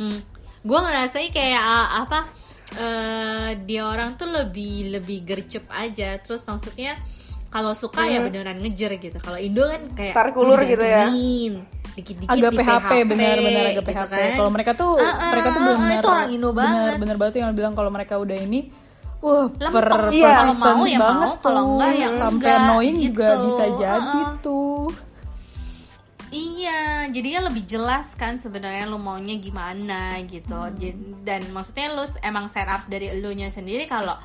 Hmm. 0.02 0.19
Gue 0.65 0.80
ngerasain 0.82 1.30
kayak 1.30 1.62
uh, 1.62 1.89
apa? 2.06 2.21
eh 2.71 3.52
dia 3.67 3.84
orang 3.84 4.15
tuh 4.15 4.32
lebih 4.32 4.95
lebih 4.95 5.28
gercep 5.28 5.67
aja. 5.67 6.17
Terus 6.24 6.41
maksudnya 6.47 6.95
kalau 7.52 7.76
suka 7.76 8.08
ya 8.08 8.24
beneran 8.24 8.58
ngejer 8.58 8.96
gitu. 8.98 9.18
Kalau 9.20 9.36
Indo 9.36 9.68
kan 9.68 9.82
kayak 9.92 10.14
Tarik 10.16 10.36
ulur 10.36 10.60
gitu 10.64 10.82
ya. 10.82 11.06
Dikit-dikit 11.92 12.32
agak 12.32 12.52
di 12.52 12.58
PHP 12.58 12.92
benar-benar 13.04 13.64
agak 13.68 13.76
gitu 13.76 13.92
PHP. 13.92 14.08
kan. 14.10 14.30
Kalau 14.34 14.50
mereka 14.50 14.72
tuh 14.74 14.92
Ah, 14.96 15.12
ah, 15.12 15.30
mereka 15.30 15.48
tuh 15.50 15.60
ah, 15.60 15.68
benar 15.68 15.92
itu 15.92 16.08
orang 16.08 16.30
Indo 16.32 16.50
banget. 16.52 16.94
Benar 16.98 17.16
banget 17.16 17.34
yang 17.38 17.52
bilang 17.52 17.74
kalau 17.76 17.92
mereka 17.92 18.16
udah 18.16 18.38
ini 18.38 18.60
wah 19.20 19.46
Lempeng. 19.52 19.76
per 19.76 19.86
Iya. 20.10 20.32
Kalau 20.32 20.56
mau 20.56 20.84
ya 20.88 20.98
mau, 20.98 21.06
banget 21.06 21.32
kalau 21.38 21.60
tuh. 21.60 21.70
enggak 21.70 21.92
ya 21.94 22.10
sampai 22.10 22.32
enggak, 22.48 22.58
annoying 22.58 22.98
juga 23.04 23.28
gitu. 23.28 23.44
bisa 23.46 23.64
jadi 23.78 24.00
Ah, 24.18 24.26
ah. 24.26 24.32
tuh. 24.40 24.88
Iya, 26.32 26.80
jadinya 27.12 27.52
lebih 27.52 27.68
jelas 27.68 28.16
kan 28.16 28.40
sebenarnya 28.40 28.88
lu 28.88 28.96
maunya 28.96 29.36
gimana 29.36 30.16
gitu. 30.24 30.56
Hmm. 30.56 31.20
Dan 31.28 31.44
maksudnya 31.52 31.92
lu 31.92 32.08
emang 32.22 32.48
setup 32.48 32.88
dari 32.88 33.12
elunya 33.12 33.52
sendiri 33.52 33.84
kalau 33.84 34.16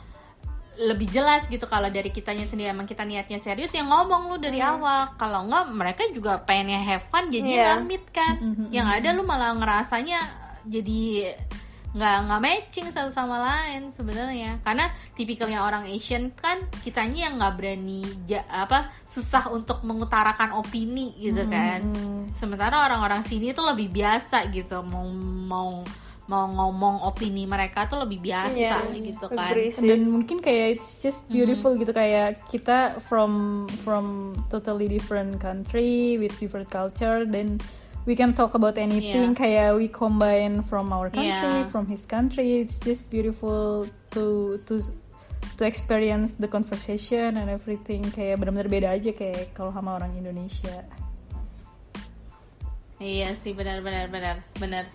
lebih 0.79 1.09
jelas 1.09 1.45
gitu 1.45 1.65
kalau 1.65 1.89
dari 1.89 2.09
kitanya 2.09 2.45
sendiri. 2.45 2.69
Emang 2.69 2.85
kita 2.85 3.03
niatnya 3.03 3.37
serius 3.37 3.71
ya 3.71 3.81
ngomong 3.81 4.29
lu 4.29 4.37
dari 4.37 4.61
awal. 4.61 5.15
Kalau 5.15 5.43
enggak 5.43 5.65
mereka 5.69 6.03
juga 6.11 6.39
pengennya 6.39 6.79
have 6.79 7.05
fun 7.05 7.27
jadi 7.27 7.45
Iya. 7.47 7.65
ngamit 7.75 8.05
kan. 8.11 8.35
Mhm, 8.37 8.69
yang 8.71 8.87
ada 8.87 9.11
lu 9.11 9.23
malah 9.23 9.53
ngerasanya 9.53 10.21
jadi 10.63 11.33
nggak 11.91 12.17
nggak 12.29 12.41
matching 12.43 12.87
satu 12.87 13.09
sama 13.09 13.41
lain 13.41 13.89
sebenarnya. 13.89 14.61
Karena 14.61 14.85
tipikalnya 15.13 15.65
orang 15.65 15.89
Asian 15.89 16.29
kan 16.31 16.61
kitanya 16.81 17.27
yang 17.27 17.41
nggak 17.41 17.57
berani 17.57 18.05
ja- 18.25 18.45
apa 18.47 18.93
susah 19.03 19.49
untuk 19.49 19.81
mengutarakan 19.81 20.53
opini 20.55 21.17
gitu 21.17 21.49
kan. 21.49 21.81
sementara 22.33 22.85
orang-orang 22.85 23.25
sini 23.25 23.57
tuh 23.57 23.65
lebih 23.65 23.89
biasa 23.89 24.53
gitu 24.53 24.85
mau 24.85 25.09
mau 25.49 25.81
mau 26.27 26.51
ngomong 26.51 27.07
opini 27.07 27.47
mereka 27.47 27.87
tuh 27.87 28.03
lebih 28.03 28.19
biasa 28.19 28.59
Iya, 28.59 28.99
gitu 28.99 29.31
kan. 29.31 29.55
dan 29.79 30.01
mungkin 30.11 30.43
kayak 30.43 30.75
it's 30.75 30.99
just 30.99 31.31
beautiful 31.31 31.79
gitu 31.79 31.95
kayak 31.95 32.43
kita 32.51 32.99
from 33.07 33.65
from 33.87 34.35
totally 34.51 34.91
different 34.91 35.39
country 35.39 36.19
with 36.19 36.35
different 36.43 36.67
culture 36.67 37.23
then 37.23 37.63
we 38.07 38.15
can 38.15 38.31
talk 38.35 38.55
about 38.55 38.79
anything. 38.79 39.35
Yeah. 39.35 39.39
kayak 39.39 39.69
we 39.75 39.91
combine 39.91 40.63
from 40.63 40.95
our 40.95 41.11
country 41.11 41.67
Yeah. 41.67 41.67
from 41.71 41.91
his 41.91 42.07
country. 42.07 42.63
It's 42.63 42.79
just 42.79 43.11
beautiful 43.11 43.91
to 44.15 44.25
to 44.71 44.79
to 45.59 45.63
experience 45.67 46.39
the 46.39 46.47
conversation 46.47 47.35
and 47.35 47.51
everything. 47.51 48.07
Kayak 48.15 48.39
benar-benar 48.39 48.71
beda 48.71 48.89
aja 48.95 49.11
kayak 49.11 49.51
kalau 49.59 49.75
sama 49.75 49.99
orang 49.99 50.15
Indonesia. 50.15 50.87
Iya 53.03 53.35
sih 53.37 53.53
benar-benar 53.53 54.07
benar 54.09 54.37
benar. 54.57 54.87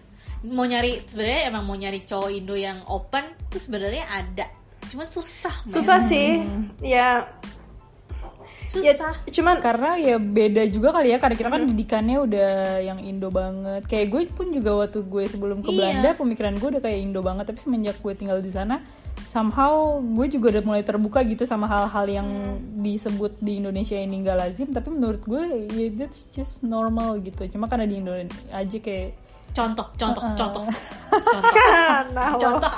Mau 0.43 0.65
nyari 0.65 1.05
sebenarnya 1.05 1.41
emang 1.47 1.63
mau 1.63 1.75
nyari 1.75 2.01
cowok 2.01 2.29
Indo 2.31 2.53
yang 2.53 2.81
open 2.85 3.21
itu 3.45 3.57
sebenarnya 3.59 4.05
ada. 4.07 4.45
Cuma 4.87 5.05
susah. 5.05 5.53
men. 5.63 5.71
Susah 5.71 5.99
sih, 6.05 6.41
ya. 6.81 7.29
Ya, 8.71 8.95
Susah. 8.95 9.11
cuman 9.27 9.59
karena 9.59 9.99
ya 9.99 10.15
beda 10.15 10.63
juga 10.65 10.95
kali 10.95 11.11
ya 11.11 11.19
karena 11.19 11.35
kita 11.35 11.49
kan 11.51 11.67
didikannya 11.67 12.17
udah 12.23 12.51
yang 12.79 13.03
Indo 13.03 13.27
banget 13.27 13.83
kayak 13.83 14.07
gue 14.07 14.21
pun 14.31 14.47
juga 14.47 14.71
waktu 14.79 15.03
gue 15.03 15.27
sebelum 15.27 15.59
ke 15.59 15.69
Iya. 15.69 15.91
Belanda 15.91 16.09
pemikiran 16.15 16.55
gue 16.55 16.69
udah 16.71 16.81
kayak 16.81 16.99
Indo 17.03 17.19
banget 17.19 17.51
tapi 17.51 17.59
semenjak 17.59 17.99
gue 17.99 18.13
tinggal 18.15 18.39
di 18.39 18.47
sana 18.47 18.79
somehow 19.27 19.99
gue 19.99 20.23
juga 20.31 20.55
udah 20.55 20.63
mulai 20.63 20.83
terbuka 20.83 21.19
gitu 21.23 21.43
sama 21.43 21.67
hal-hal 21.67 22.05
yang 22.07 22.27
disebut 22.79 23.35
di 23.39 23.59
Indonesia 23.59 23.99
ini 23.99 24.23
gak 24.23 24.39
lazim 24.39 24.71
tapi 24.71 24.87
menurut 24.87 25.19
gue 25.19 25.43
ya 25.75 25.87
that's 25.91 26.31
just 26.31 26.63
normal 26.63 27.19
gitu 27.19 27.43
cuma 27.51 27.67
karena 27.67 27.83
di 27.83 27.99
Indonesia 27.99 28.31
aja 28.49 28.77
kayak 28.79 29.19
Contoh, 29.51 29.87
contoh, 29.99 30.23
Uh-uh. 30.23 30.37
contoh. 30.39 30.63
Contoh. 31.11 31.51
nah, 32.15 32.31
Contoh 32.39 32.71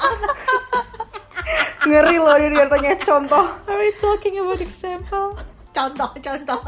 ngeri 1.83 2.15
loh 2.15 2.35
dia 2.39 2.49
dia 2.49 2.65
tanya 2.71 2.95
contoh. 2.95 3.45
are 3.67 3.75
we 3.79 3.91
talking 3.99 4.39
about 4.39 4.59
example 4.63 5.35
contoh, 5.73 6.05
contoh. 6.21 6.59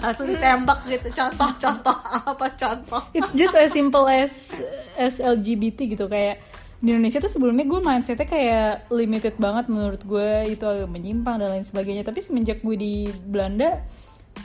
Langsung 0.00 0.24
ditembak 0.24 0.80
gitu. 0.88 1.12
Contoh, 1.12 1.52
contoh. 1.60 1.96
Apa 2.24 2.48
contoh? 2.56 3.02
it's 3.12 3.28
just 3.36 3.52
as 3.52 3.76
simple 3.76 4.08
as 4.08 4.56
as 4.96 5.20
LGBT 5.20 5.84
gitu 5.84 6.08
kayak 6.08 6.40
di 6.80 6.96
Indonesia 6.96 7.20
tuh 7.20 7.28
sebelumnya 7.28 7.68
gue 7.68 7.80
mindsetnya 7.82 8.24
kayak 8.24 8.88
limited 8.88 9.36
banget 9.36 9.68
menurut 9.68 10.00
gue 10.00 10.48
itu 10.48 10.64
agak 10.64 10.88
menyimpang 10.88 11.42
dan 11.42 11.58
lain 11.58 11.66
sebagainya 11.66 12.06
tapi 12.06 12.22
semenjak 12.22 12.62
gue 12.62 12.76
di 12.78 13.04
Belanda 13.10 13.82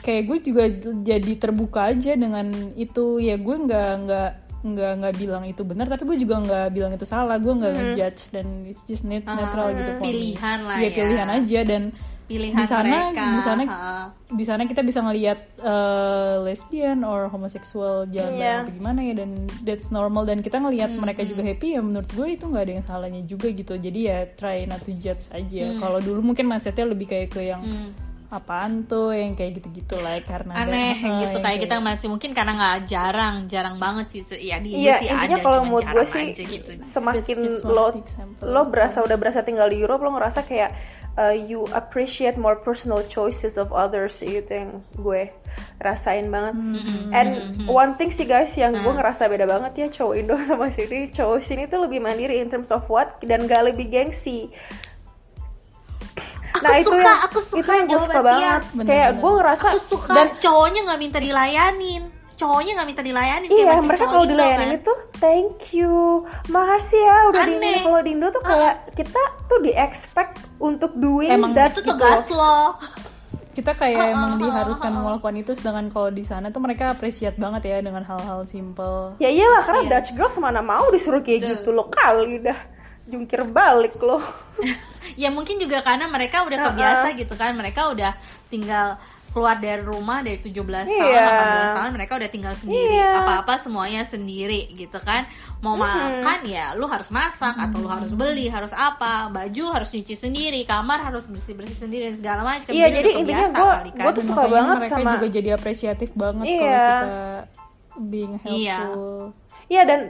kayak 0.02 0.22
gue 0.26 0.38
juga 0.52 0.64
jadi 1.00 1.32
terbuka 1.38 1.94
aja 1.94 2.18
dengan 2.18 2.50
itu 2.74 3.22
ya 3.22 3.38
gue 3.38 3.56
nggak 3.56 3.90
nggak 4.04 4.30
nggak 4.64 4.92
nggak 4.96 5.14
bilang 5.14 5.44
itu 5.44 5.60
benar 5.60 5.86
tapi 5.86 6.02
gue 6.06 6.18
juga 6.18 6.40
nggak 6.40 6.66
bilang 6.70 6.90
itu 6.90 7.04
salah. 7.04 7.36
Gue 7.36 7.52
nggak 7.52 7.72
ngejudge 7.72 8.22
dan 8.30 8.46
it's 8.64 8.80
just 8.82 9.04
net- 9.04 9.22
natural 9.22 9.70
gitu 9.70 9.92
for 9.92 10.00
me. 10.00 10.08
pilihan 10.08 10.58
lah 10.60 10.76
Iya, 10.76 10.88
ya. 10.88 10.96
pilihan 10.96 11.28
aja 11.30 11.60
dan 11.62 11.82
pilihan 12.24 12.56
di 12.56 12.64
sana 12.64 12.88
mereka. 13.04 13.24
di 13.28 13.40
sana 13.42 13.62
di 14.24 14.44
sana 14.46 14.62
kita 14.64 14.80
bisa 14.80 14.98
ngelihat 14.98 15.38
eh, 15.60 16.34
lesbian 16.42 17.04
or 17.04 17.28
homoseksual 17.28 18.08
jalan 18.08 18.64
apa 18.64 18.72
gimana 18.72 19.00
ya 19.02 19.14
dan 19.14 19.30
that's 19.60 19.88
normal. 19.90 20.24
Dan 20.24 20.40
kita 20.40 20.56
ngelihat 20.56 20.96
mereka 20.96 21.20
juga 21.22 21.44
happy 21.44 21.68
ya 21.70 21.80
menurut 21.80 22.08
gue 22.08 22.28
itu 22.30 22.44
nggak 22.44 22.64
ada 22.64 22.72
yang 22.74 22.84
salahnya 22.84 23.22
juga 23.22 23.48
gitu. 23.50 23.76
Jadi 23.76 24.00
ya 24.02 24.24
try 24.32 24.64
not 24.64 24.80
to 24.80 24.96
judge 24.96 25.28
aja. 25.30 25.76
Kalau 25.76 26.00
dulu 26.00 26.24
mungkin 26.24 26.46
mindsetnya 26.46 26.86
lebih 26.86 27.06
kayak 27.06 27.28
ke 27.30 27.44
yang 27.44 27.60
Hmm. 27.60 27.92
Apaan 28.28 28.84
tuh 28.84 29.12
yang 29.12 29.32
kayak 29.32 29.60
gitu-gitu 29.60 29.94
lah 29.98 30.18
karena 30.20 30.52
ada- 30.52 30.66
aneh 30.66 30.96
eh, 30.96 31.10
gitu 31.22 31.36
yang 31.36 31.44
kayak 31.44 31.60
kita 31.60 31.76
masih 31.78 32.06
mungkin 32.08 32.30
karena 32.32 32.52
nggak 32.52 32.78
jarang 32.84 33.36
jarang 33.46 33.76
banget 33.76 34.06
sih 34.10 34.22
Se- 34.22 34.38
ya 34.38 34.58
di 34.58 34.74
Iya 34.74 34.98
sih 34.98 35.08
intinya 35.08 35.36
ada 35.36 35.44
kalau 35.44 35.58
cuman 35.60 35.70
mood 35.70 35.84
gue 35.86 36.04
sih 36.04 36.24
gitu. 36.34 36.70
semakin 36.80 37.36
lo 37.62 37.86
example. 37.94 38.44
lo 38.44 38.62
berasa 38.66 38.98
udah 39.00 39.16
berasa 39.16 39.40
tinggal 39.40 39.68
di 39.68 39.78
Europe 39.78 40.02
lo 40.02 40.10
ngerasa 40.12 40.42
kayak 40.42 40.70
uh, 41.14 41.30
you 41.30 41.62
appreciate 41.70 42.34
more 42.34 42.58
personal 42.58 43.04
choices 43.04 43.54
of 43.54 43.70
others 43.70 44.18
gitu 44.18 44.50
yang 44.50 44.70
gue 44.94 45.30
rasain 45.78 46.26
banget. 46.26 46.58
Hmm, 46.58 47.14
And 47.14 47.28
one 47.64 47.94
thing 47.94 48.10
sih 48.10 48.26
guys 48.26 48.50
yang 48.54 48.74
gue 48.74 48.92
ngerasa 48.92 49.30
beda 49.30 49.46
banget 49.46 49.72
ya 49.76 49.86
cowok 49.92 50.14
Indo 50.18 50.34
sama 50.44 50.66
sini 50.68 51.06
cowok 51.08 51.38
sini 51.38 51.70
tuh 51.70 51.86
lebih 51.86 52.02
mandiri 52.02 52.42
in 52.42 52.50
terms 52.50 52.68
of 52.68 52.82
what 52.88 53.22
dan 53.22 53.46
gak 53.46 53.62
lebih 53.64 53.86
gengsi. 53.86 54.50
Aku 56.54 56.62
nah 56.62 56.74
itu 56.76 56.86
suka, 56.88 57.02
yang 57.02 57.20
aku 57.20 57.38
suka 57.42 57.58
itu 57.60 57.70
yang 57.74 57.86
gue 57.88 58.00
suka 58.00 58.20
banget. 58.20 58.62
Bener, 58.72 58.86
kayak 58.86 59.08
bener. 59.08 59.20
gue 59.20 59.30
ngerasa 59.34 59.64
aku 59.66 59.78
suka 59.80 60.12
dan 60.12 60.26
cowoknya 60.38 60.80
nggak 60.84 61.00
minta 61.00 61.18
dilayanin 61.18 62.02
cowoknya 62.34 62.72
nggak 62.74 62.88
minta 62.88 63.02
dilayanin 63.02 63.46
kayak 63.46 63.62
Iya, 63.64 63.74
mereka 63.80 64.04
kalau 64.04 64.24
dilayanin 64.24 64.68
kan. 64.68 64.78
itu 64.78 64.92
thank 65.16 65.54
you, 65.70 65.94
makasih 66.48 66.98
ya 66.98 67.16
udah 67.28 67.44
di 67.44 67.54
Aneh. 67.56 67.78
Kalau 67.80 68.00
di 68.00 68.10
Indo 68.10 68.26
tuh 68.28 68.42
kayak 68.42 68.74
kita 68.92 69.22
tuh 69.44 69.58
di 69.60 69.72
expect 69.72 70.34
untuk 70.58 70.90
doing 70.94 71.30
Emang 71.30 71.54
that 71.54 71.70
itu 71.70 71.80
gitu. 71.80 71.90
tugas 71.90 72.26
lo 72.28 72.74
kita 73.50 73.70
kayak 73.70 74.10
emang 74.10 74.34
diharuskan 74.36 74.90
melakukan 74.92 75.34
itu 75.36 75.54
sedangkan 75.54 75.86
kalau 75.86 76.10
di 76.10 76.26
sana 76.26 76.50
tuh 76.50 76.58
mereka 76.58 76.90
appreciate 76.90 77.38
banget 77.38 77.62
ya 77.64 77.78
dengan 77.78 78.02
hal-hal 78.02 78.42
simple 78.44 79.14
Ya 79.16 79.30
iyalah 79.30 79.62
karena 79.62 79.80
Yes. 79.80 79.90
Dutch 79.92 80.10
girls 80.16 80.36
mana 80.38 80.58
mau 80.58 80.90
disuruh 80.90 81.22
kayak 81.22 81.38
gitu 81.54 81.70
lo 81.70 81.86
kali 81.86 82.38
dah 82.40 82.58
jungkir 83.06 83.46
balik 83.46 83.94
lo. 83.96 84.18
ya 85.14 85.28
mungkin 85.28 85.56
juga 85.56 85.80
karena 85.80 86.06
mereka 86.06 86.42
udah 86.42 86.56
Uh-uh. 86.56 86.68
kebiasa 86.70 87.06
gitu 87.14 87.34
kan 87.34 87.52
mereka 87.52 87.86
udah 87.86 88.12
tinggal 88.46 88.98
keluar 89.28 89.58
dari 89.58 89.82
rumah 89.82 90.22
dari 90.22 90.38
17 90.38 90.54
tahun, 90.54 90.86
Iya. 90.86 91.26
18 91.26 91.74
tahun 91.74 91.90
mereka 91.90 92.12
udah 92.14 92.30
tinggal 92.30 92.54
sendiri. 92.54 92.94
Iya. 92.94 93.18
Apa-apa 93.18 93.58
semuanya 93.58 94.02
sendiri 94.04 94.70
gitu 94.72 94.94
kan. 95.00 95.26
Mau 95.58 95.74
makan 95.74 96.46
ya 96.46 96.70
lu 96.72 96.86
harus 96.86 97.10
masak 97.10 97.50
atau 97.52 97.76
lu 97.76 97.90
harus 97.90 98.14
beli, 98.14 98.46
harus 98.46 98.70
apa, 98.70 99.26
baju 99.28 99.64
harus 99.72 99.90
nyuci 99.90 100.14
sendiri, 100.14 100.62
kamar 100.62 101.02
harus 101.02 101.26
bersih-bersih 101.26 101.74
sendiri 101.80 102.06
dan 102.06 102.14
segala 102.14 102.40
macam. 102.46 102.70
Iya, 102.70 102.86
jadi 102.92 103.08
udah 103.10 103.18
intinya 103.18 103.46
gua- 103.50 103.74
kali 103.74 103.90
kan. 103.90 104.04
gua 104.06 104.12
tuh 104.12 104.22
suka 104.22 104.34
makanya 104.36 104.54
banget 104.54 104.76
mereka 104.78 104.94
sama- 104.94 105.12
juga 105.12 105.26
jadi 105.28 105.48
apresiatif 105.50 106.10
banget 106.14 106.44
Iya. 106.46 106.62
kalau 106.62 106.78
kita 106.78 107.18
being 107.96 108.34
Iya. 108.44 108.78
Iya 109.74 109.82
dan 109.84 110.00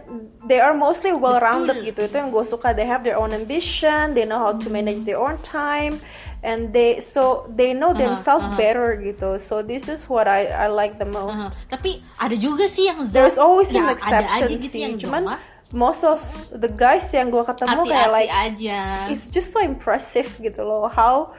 they 0.44 0.60
are 0.60 0.76
mostly 0.76 1.16
well 1.16 1.40
rounded 1.40 1.80
Betul. 1.80 1.88
gitu. 1.88 2.00
Itu 2.04 2.16
yang 2.20 2.28
gue 2.28 2.44
suka. 2.44 2.76
They 2.76 2.84
have 2.84 3.00
their 3.00 3.16
own 3.16 3.32
ambition. 3.32 4.12
They 4.12 4.28
know 4.28 4.36
how 4.38 4.52
to 4.52 4.68
manage 4.68 5.02
their 5.02 5.16
own 5.16 5.40
time. 5.40 6.04
And 6.44 6.76
they 6.76 7.00
so 7.00 7.48
they 7.48 7.72
know 7.72 7.96
themselves 7.96 8.44
better 8.54 8.92
gitu. 9.00 9.40
So 9.40 9.64
this 9.64 9.88
is 9.88 10.04
what 10.04 10.28
I 10.28 10.44
I 10.44 10.68
like 10.68 11.00
the 11.00 11.08
most. 11.08 11.40
Uh, 11.40 11.50
tapi 11.72 12.04
ada 12.20 12.36
juga 12.36 12.68
sih 12.68 12.92
yang 12.92 13.08
There's 13.08 13.40
always 13.40 13.72
ya, 13.72 13.80
an 13.80 13.88
ada 13.88 13.96
exception 13.96 14.44
aja 14.44 14.54
gitu 14.60 14.68
sih. 14.68 14.80
yang 14.84 14.94
Cuman 15.00 15.22
Jawa. 15.24 15.36
most 15.72 16.04
of 16.04 16.20
the 16.52 16.68
guys 16.68 17.08
yang 17.10 17.32
gue 17.32 17.40
ketemu 17.40 17.80
kayak 17.82 17.96
hati-hati 18.06 18.12
like 18.12 18.30
aja. 18.30 18.80
it's 19.08 19.24
just 19.26 19.50
so 19.50 19.64
impressive 19.64 20.28
gitu 20.36 20.60
loh. 20.60 20.84
How 20.86 21.32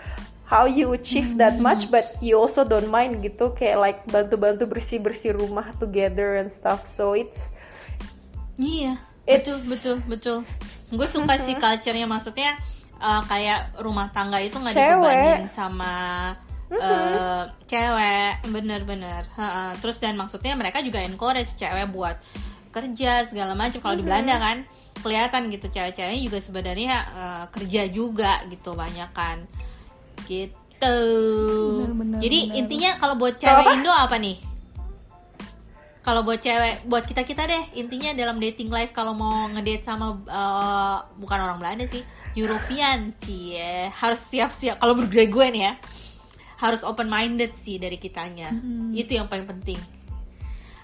how 0.49 0.65
you 0.65 0.89
achieve 0.97 1.38
that 1.38 1.61
Hmm. 1.61 1.69
much 1.69 1.88
but 1.88 2.17
you 2.17 2.33
also 2.35 2.65
don't 2.65 2.89
mind 2.89 3.21
gitu 3.21 3.53
kayak 3.53 3.77
like 3.77 3.99
bantu-bantu 4.09 4.65
bersih-bersih 4.65 5.38
rumah 5.38 5.69
together 5.77 6.33
and 6.33 6.49
stuff. 6.49 6.89
So 6.89 7.13
it's 7.13 7.53
Iya, 8.55 8.95
It's- 9.27 9.43
betul 9.43 9.57
betul 9.67 9.95
betul. 10.07 10.37
Gue 10.93 11.07
suka 11.09 11.35
sih 11.41 11.57
culture-nya 11.57 12.07
maksudnya 12.07 12.55
uh, 13.01 13.19
kayak 13.25 13.75
rumah 13.81 14.07
tangga 14.15 14.39
itu 14.39 14.55
nggak 14.55 14.71
dibebanin 14.71 15.49
sama 15.51 15.93
uh, 16.71 17.43
cewek, 17.67 18.45
bener-bener. 18.47 19.27
Ha-ha. 19.35 19.75
Terus 19.81 19.99
dan 19.99 20.15
maksudnya 20.15 20.55
mereka 20.55 20.79
juga 20.79 21.03
encourage 21.03 21.57
cewek 21.57 21.89
buat 21.91 22.15
kerja 22.71 23.27
segala 23.27 23.55
macam. 23.55 23.79
Kalau 23.81 23.95
di 23.95 24.03
Belanda 24.03 24.35
kan 24.39 24.63
kelihatan 25.03 25.51
gitu 25.51 25.67
cewek-ceweknya 25.69 26.21
juga 26.23 26.39
sebenarnya 26.39 26.95
uh, 27.13 27.43
kerja 27.51 27.85
juga 27.91 28.41
gitu 28.47 28.73
banyak 28.73 29.11
kan, 29.11 29.43
gitu. 30.25 30.97
Bener-bener, 31.83 32.19
Jadi 32.23 32.39
bener. 32.49 32.59
intinya 32.63 32.91
kalau 32.97 33.15
buat 33.19 33.35
cewek? 33.37 33.79
Indo 33.79 33.91
apa 33.91 34.15
nih? 34.17 34.54
Kalau 36.05 36.21
buat 36.21 36.37
cewek 36.37 36.85
buat 36.85 37.01
kita 37.01 37.25
kita 37.25 37.49
deh 37.49 37.63
intinya 37.81 38.13
dalam 38.13 38.37
dating 38.37 38.69
life 38.69 38.93
kalau 38.93 39.17
mau 39.17 39.49
ngedate 39.49 39.81
sama 39.81 40.21
uh, 40.29 40.97
bukan 41.17 41.39
orang 41.41 41.57
Belanda 41.57 41.89
sih 41.89 42.05
European 42.37 43.15
cie 43.17 43.89
harus 43.89 44.21
siap-siap. 44.29 44.77
Kalau 44.77 44.93
menurut 44.93 45.15
gue 45.17 45.45
nih 45.49 45.63
ya 45.65 45.73
harus 46.61 46.83
open 46.85 47.07
minded 47.09 47.55
sih 47.55 47.79
dari 47.79 47.95
kitanya. 47.97 48.51
Itu 48.91 49.17
yang 49.17 49.25
paling 49.31 49.47
penting. 49.47 49.79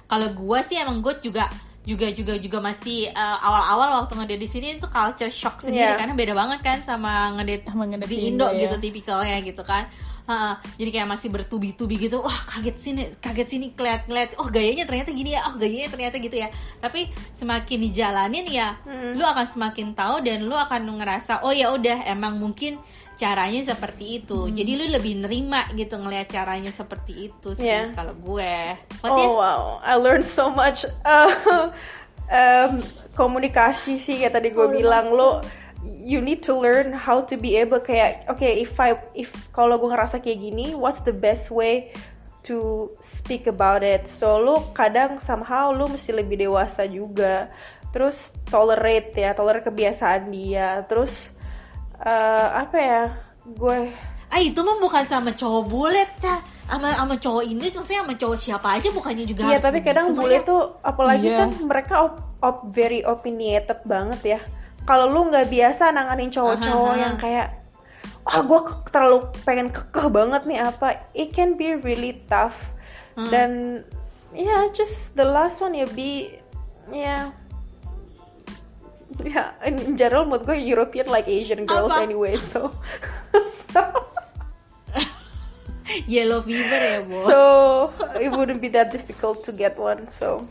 Kalau 0.07 0.31
gue 0.31 0.59
sih 0.63 0.79
emang 0.79 1.03
gue 1.03 1.11
juga 1.21 1.51
juga 1.81 2.07
juga 2.13 2.37
juga 2.37 2.57
masih 2.61 3.09
uh, 3.09 3.37
awal-awal 3.41 4.01
waktu 4.03 4.13
ngedate 4.13 4.41
di 4.41 4.49
sini 4.49 4.67
itu 4.77 4.85
culture 4.85 5.33
shock 5.33 5.65
sendiri 5.65 5.91
Iya. 5.91 5.97
karena 5.97 6.13
beda 6.13 6.33
banget 6.37 6.59
kan 6.61 6.77
sama 6.85 7.33
ngedate 7.41 7.65
Sama 7.65 7.89
ngedate 7.89 8.05
di 8.05 8.17
Indo 8.29 8.45
Indo, 8.53 8.61
gitu 8.61 8.75
ya. 8.77 8.81
tipikalnya 8.85 9.37
gitu 9.41 9.63
kan 9.65 9.89
Ha, 10.29 10.61
jadi 10.77 10.89
kayak 10.89 11.07
masih 11.09 11.29
bertubi-tubi 11.33 11.95
gitu. 11.97 12.21
Wah 12.21 12.39
kaget 12.49 12.77
sini 12.77 13.03
kaget 13.17 13.47
sini 13.47 13.67
keliat 13.73 14.05
ngeliat 14.05 14.37
oh 14.37 14.47
gayanya 14.47 14.85
ternyata 14.85 15.09
gini 15.13 15.33
ya. 15.33 15.45
Oh 15.49 15.55
gayanya 15.57 15.89
ternyata 15.89 16.15
gitu 16.21 16.35
ya. 16.37 16.49
Tapi 16.81 17.09
semakin 17.33 17.77
dijalanin 17.81 18.45
ya 18.47 18.77
lu 19.11 19.23
akan 19.23 19.45
semakin 19.47 19.93
tahu 19.97 20.23
dan 20.23 20.45
lu 20.45 20.55
akan 20.55 21.01
ngerasa 21.01 21.43
oh 21.43 21.51
ya 21.51 21.73
udah 21.73 22.05
emang 22.07 22.37
mungkin 22.37 22.79
caranya 23.21 23.61
seperti 23.61 24.23
itu. 24.23 24.49
Jadi 24.49 24.71
lu 24.77 24.85
lebih 24.89 25.21
nerima 25.21 25.69
gitu 25.77 26.01
ngelihat 26.01 26.33
caranya 26.33 26.73
seperti 26.73 27.29
itu 27.29 27.53
sih 27.53 27.69
Yeah. 27.69 27.93
kalau 27.93 28.17
gue. 28.17 28.75
What 29.05 29.13
is? 29.21 29.29
Oh 29.29 29.37
wow, 29.37 29.61
I 29.85 29.93
learned 30.01 30.25
so 30.25 30.49
much. 30.49 30.89
Uh, 31.05 31.69
um, 32.31 32.81
komunikasi 33.13 34.01
sih 34.01 34.17
kayak 34.17 34.41
tadi 34.41 34.49
gue 34.49 34.67
bilang. 34.73 35.13
lo 35.13 35.43
you 35.83 36.21
need 36.21 36.41
to 36.41 36.53
learn 36.53 36.93
how 36.93 37.21
to 37.21 37.33
be 37.35 37.57
able 37.57 37.79
kayak 37.79 38.21
okay 38.25 38.61
if 38.61 38.77
I 38.77 38.93
if 39.13 39.33
kalau 39.49 39.77
gue 39.77 39.89
ngerasa 39.89 40.21
kayak 40.21 40.39
gini 40.39 40.73
what's 40.73 41.01
the 41.01 41.13
best 41.13 41.49
way 41.49 41.89
to 42.41 42.89
speak 43.01 43.45
about 43.45 43.81
it 43.81 44.05
so 44.05 44.37
lo 44.37 44.73
kadang 44.73 45.17
somehow 45.17 45.69
lo 45.69 45.85
mesti 45.85 46.13
lebih 46.13 46.41
dewasa 46.41 46.85
juga 46.85 47.49
terus 47.89 48.33
tolerate 48.47 49.13
ya 49.13 49.33
tolerate 49.33 49.67
kebiasaan 49.67 50.29
dia 50.29 50.81
terus 50.85 51.29
uh, 51.97 52.61
apa 52.61 52.77
ya 52.77 53.03
gue 53.45 53.79
ah 54.31 54.39
itu 54.39 54.57
mah 54.61 54.79
bukan 54.79 55.03
sama 55.03 55.35
cowok 55.35 55.63
bule 55.67 56.03
Ca. 56.17 56.39
sama 56.65 56.95
sama 56.95 57.15
cowok 57.19 57.43
Indo 57.43 57.67
maksudnya 57.67 57.99
sama 57.99 58.13
cowok 58.15 58.37
siapa 58.39 58.67
aja 58.79 58.87
bukannya 58.89 59.25
juga 59.27 59.43
Iya 59.43 59.59
tapi 59.59 59.83
kadang 59.83 60.13
begitu, 60.13 60.19
bule 60.23 60.37
Mas. 60.39 60.45
tuh 60.47 60.61
apalagi 60.81 61.27
Iya. 61.27 61.37
kan 61.43 61.49
mereka 61.67 61.93
op, 61.99 62.13
op- 62.39 62.65
very 62.71 63.03
opinionated 63.03 63.83
banget 63.83 64.21
ya. 64.23 64.41
Kalau 64.85 65.05
lu 65.09 65.29
nggak 65.29 65.47
biasa 65.47 65.93
nanganin 65.93 66.33
cowok-cowok 66.33 66.93
yang 66.97 67.15
kayak 67.21 67.61
ah 68.21 68.45
gue 68.45 68.59
terlalu 68.93 69.33
pengen 69.45 69.73
kekeh 69.73 70.07
banget 70.13 70.45
nih 70.45 70.59
apa, 70.61 71.09
it 71.17 71.33
can 71.33 71.57
be 71.57 71.73
really 71.73 72.21
tough. 72.29 72.73
Hmm. 73.17 73.29
Dan 73.29 73.51
ya 74.31 74.71
just 74.71 75.15
the 75.19 75.25
last 75.27 75.59
one 75.59 75.75
ya 75.75 75.87
be 75.91 76.39
ya 76.91 77.31
ya 79.19 79.51
in 79.67 79.99
general 79.99 80.23
mood 80.23 80.47
gue 80.47 80.55
European 80.55 81.11
like 81.11 81.27
Asian 81.27 81.67
girls 81.67 81.91
Apa? 81.91 82.07
anyway 82.07 82.39
so 82.39 82.71
so 83.71 83.83
yellow 86.07 86.39
fever 86.39 86.79
ya 86.79 86.99
bu 87.03 87.19
so 87.27 87.39
it 88.15 88.31
wouldn't 88.31 88.63
be 88.63 88.71
that 88.71 88.89
difficult 88.89 89.43
to 89.43 89.51
get 89.51 89.75
one 89.75 90.07
so 90.07 90.47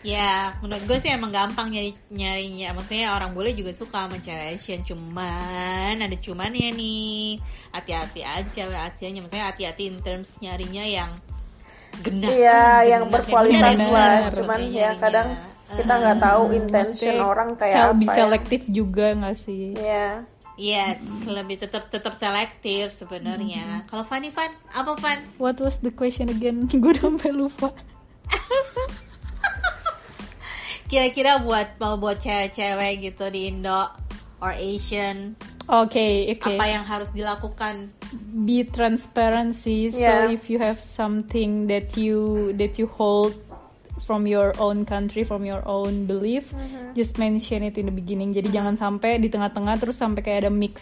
Ya, 0.00 0.54
menurut 0.58 0.84
gue 0.84 0.98
sih 0.98 1.08
emang 1.08 1.28
gampang 1.28 1.68
nyari 1.68 1.90
nyarinya. 2.08 2.70
Maksudnya 2.70 3.10
orang 3.10 3.32
bule 3.32 3.50
juga 3.50 3.70
suka 3.70 4.04
sama 4.04 4.16
cewek 4.16 4.54
Asian, 4.54 4.80
cuman 4.80 5.98
ada 5.98 6.16
cumannya 6.16 6.70
nih. 6.70 7.42
Hati-hati 7.70 8.22
aja 8.22 8.46
cewek 8.46 8.78
Asianya. 8.80 9.20
Maksudnya 9.20 9.46
hati-hati 9.46 9.82
in 9.86 9.98
terms 9.98 10.38
nyarinya 10.38 10.82
yang 10.82 11.10
genah. 11.98 12.30
Iya, 12.30 12.62
Oh, 12.62 12.80
yang 12.84 13.02
berkualitas 13.08 13.74
benar, 13.74 13.90
lah. 13.90 14.30
Cuman 14.30 14.58
ya 14.60 14.64
nyarinya. 14.64 14.90
kadang 14.98 15.28
kita 15.68 15.92
nggak 15.94 16.18
tahu 16.18 16.42
intention 16.54 17.12
Maksudnya 17.12 17.26
orang 17.26 17.50
kayak 17.54 17.76
sel- 17.76 17.90
apa. 17.90 17.98
be 17.98 18.04
ya. 18.04 18.14
selektif 18.14 18.60
juga 18.66 19.06
nggak 19.12 19.36
sih 19.36 19.64
Iya. 19.74 20.08
Yes, 20.56 20.98
lebih 21.24 21.54
tetap 21.56 21.86
tetap 21.86 22.10
selektif 22.12 22.90
sebenarnya. 22.90 23.82
Kalau 23.84 24.02
Fanny 24.02 24.30
Fan, 24.30 24.50
apa 24.68 24.94
Fan? 24.96 25.22
what 25.36 25.54
was 25.56 25.78
the 25.78 25.90
question 25.90 26.26
again 26.28 26.66
gue 26.72 26.82
udah 26.88 27.04
sampai 27.04 27.30
lupa 27.30 27.68
Kira-kira 30.88 31.36
buat 31.38 31.76
mau 31.76 31.94
buat 31.94 32.16
cewek-cewek 32.18 33.04
gitu 33.04 33.28
di 33.28 33.52
Indo 33.52 33.92
or 34.40 34.56
Asian 34.56 35.36
Oke, 35.68 36.32
oke. 36.32 36.48
apa 36.48 36.64
yang 36.64 36.80
harus 36.82 37.12
dilakukan 37.12 37.92
Be 38.32 38.64
transparency. 38.64 39.92
So 39.92 40.00
Yeah. 40.00 40.32
if 40.32 40.48
you 40.48 40.56
have 40.56 40.80
something 40.80 41.68
that 41.68 41.92
you 42.00 42.50
that 42.56 42.80
you 42.80 42.88
hold 42.88 43.36
from 44.00 44.24
your 44.24 44.56
own 44.56 44.88
country, 44.88 45.28
from 45.28 45.44
your 45.44 45.60
own 45.68 46.08
belief, 46.08 46.48
Mm-hmm. 46.56 46.96
just 46.96 47.20
mention 47.20 47.60
it 47.60 47.76
in 47.76 47.84
the 47.84 47.92
beginning. 47.92 48.32
Jadi 48.32 48.48
jangan 48.48 48.80
sampai 48.80 49.20
di 49.20 49.28
tengah-tengah 49.28 49.76
terus 49.76 50.00
sampai 50.00 50.24
kayak 50.24 50.48
ada 50.48 50.52
mix 50.54 50.80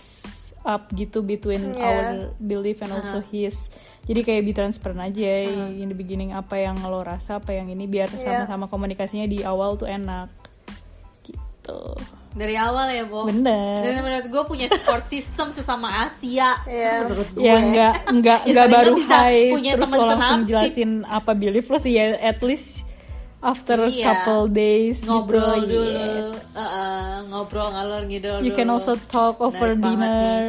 up 0.66 0.90
gitu 0.90 1.22
between 1.22 1.72
Yeah. 1.72 1.80
our 1.80 2.04
belief 2.36 2.82
and 2.82 2.90
also 2.90 3.22
his. 3.24 3.54
Jadi 4.02 4.20
kayak 4.22 4.42
be 4.42 4.52
transparent 4.52 4.98
aja 5.00 5.46
in 5.72 5.86
the 5.86 5.94
beginning 5.94 6.30
apa 6.30 6.58
yang 6.58 6.78
lo 6.80 7.00
rasa, 7.00 7.38
apa 7.38 7.50
yang 7.50 7.66
ini 7.68 7.86
biar 7.86 8.10
Yeah. 8.12 8.44
sama-sama 8.44 8.66
komunikasinya 8.66 9.24
di 9.24 9.40
awal 9.40 9.74
tuh 9.74 9.86
enak. 9.86 10.28
Gitu. 11.22 11.80
dari 12.30 12.54
awal 12.54 12.86
ya 12.86 13.02
Bo 13.02 13.26
Bener. 13.26 13.82
dan 13.82 13.98
menurut 13.98 14.26
gue 14.28 14.42
punya 14.46 14.66
support 14.70 15.02
system 15.10 15.50
sesama 15.50 15.90
Asia 16.06 16.54
Iya. 16.62 17.02
menurut 17.02 17.28
gue 17.34 17.42
ya 17.42 17.52
enggak 17.58 17.94
enggak 18.06 18.38
Ya, 18.38 18.46
enggak 18.46 18.62
paling 18.62 18.70
baru 18.70 18.86
nggak 18.86 19.00
bisa 19.02 19.16
hai 19.18 19.40
punya 19.50 19.70
terus 19.74 19.90
lo 19.90 20.04
langsung 20.06 20.40
jelasin 20.46 20.90
apa 21.02 21.30
belief 21.34 21.66
lo 21.66 21.78
sih 21.80 21.98
ya 21.98 22.14
at 22.14 22.38
least 22.38 22.85
after 23.38 23.78
Iya. 23.84 24.04
couple 24.06 24.48
days 24.48 25.02
ngobrol 25.02 25.60
gitu, 25.62 25.76
dulu 25.76 25.90
yes. 25.92 26.28
Uh, 26.50 26.60
uh, 26.60 27.12
ngobrol 27.26 27.68
ngalor 27.68 28.02
ngidol 28.04 28.40
you 28.40 28.50
can 28.50 28.66
also 28.66 28.96
talk 29.06 29.36
over 29.38 29.72
Menarik 29.72 29.82
dinner 29.82 30.42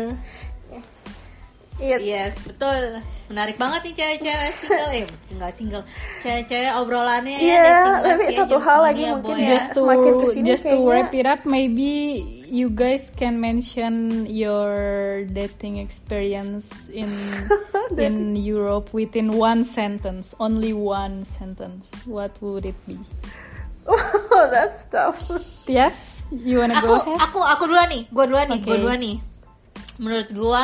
Iya. 1.77 1.97
Yes, 2.01 2.41
betul. 2.41 3.05
Menarik 3.29 3.53
banget 3.55 3.85
nih 3.85 3.93
cewek-cewek 3.93 4.49
single. 4.57 4.89
Eh, 4.89 5.05
enggak 5.29 5.51
single. 5.53 5.83
Cewek-cewek 6.17 6.73
obrolannya 6.73 7.37
Iya, 7.37 7.53
ya 7.53 7.61
dating 7.61 7.93
tapi 7.93 8.01
life 8.01 8.25
ya, 8.25 8.37
satu 8.41 8.57
hal 8.57 8.79
lagi 8.81 9.03
ya, 9.03 9.11
mungkin 9.13 9.35
ya. 9.37 9.47
just 9.47 9.67
to 9.69 9.81
semakin 9.83 10.11
ke 10.11 10.25
sini 10.27 10.45
just 10.47 10.63
to 10.63 10.69
kayaknya- 10.71 10.87
wrap 10.89 11.11
it 11.13 11.27
up 11.27 11.41
maybe 11.45 11.93
you 12.47 12.71
guys 12.71 13.11
can 13.11 13.43
mention 13.43 14.23
your 14.25 15.27
dating 15.27 15.77
experience 15.83 16.87
in 16.87 17.11
in 17.99 18.39
Europe 18.39 18.95
within 18.95 19.35
one 19.35 19.67
sentence 19.67 20.31
only 20.39 20.71
one 20.71 21.27
sentence 21.27 21.91
what 22.07 22.31
would 22.39 22.63
it 22.63 22.79
be 22.87 22.95
Oh, 23.87 24.47
that's 24.51 24.83
tough. 24.91 25.19
yes 25.67 26.23
you 26.31 26.59
wanna 26.59 26.75
Aku 26.79 26.87
go 26.87 26.95
ahead 26.99 27.19
aku 27.23 27.39
aku 27.39 27.63
duluan 27.71 27.87
nih. 27.87 28.03
Gua 28.11 28.23
duluan 28.27 28.47
nih, 28.51 28.59
Oke. 28.59 28.67
gua 28.67 28.75
duluan 28.83 28.99
nih. 28.99 29.17
Menurut 30.03 30.29
gua 30.35 30.63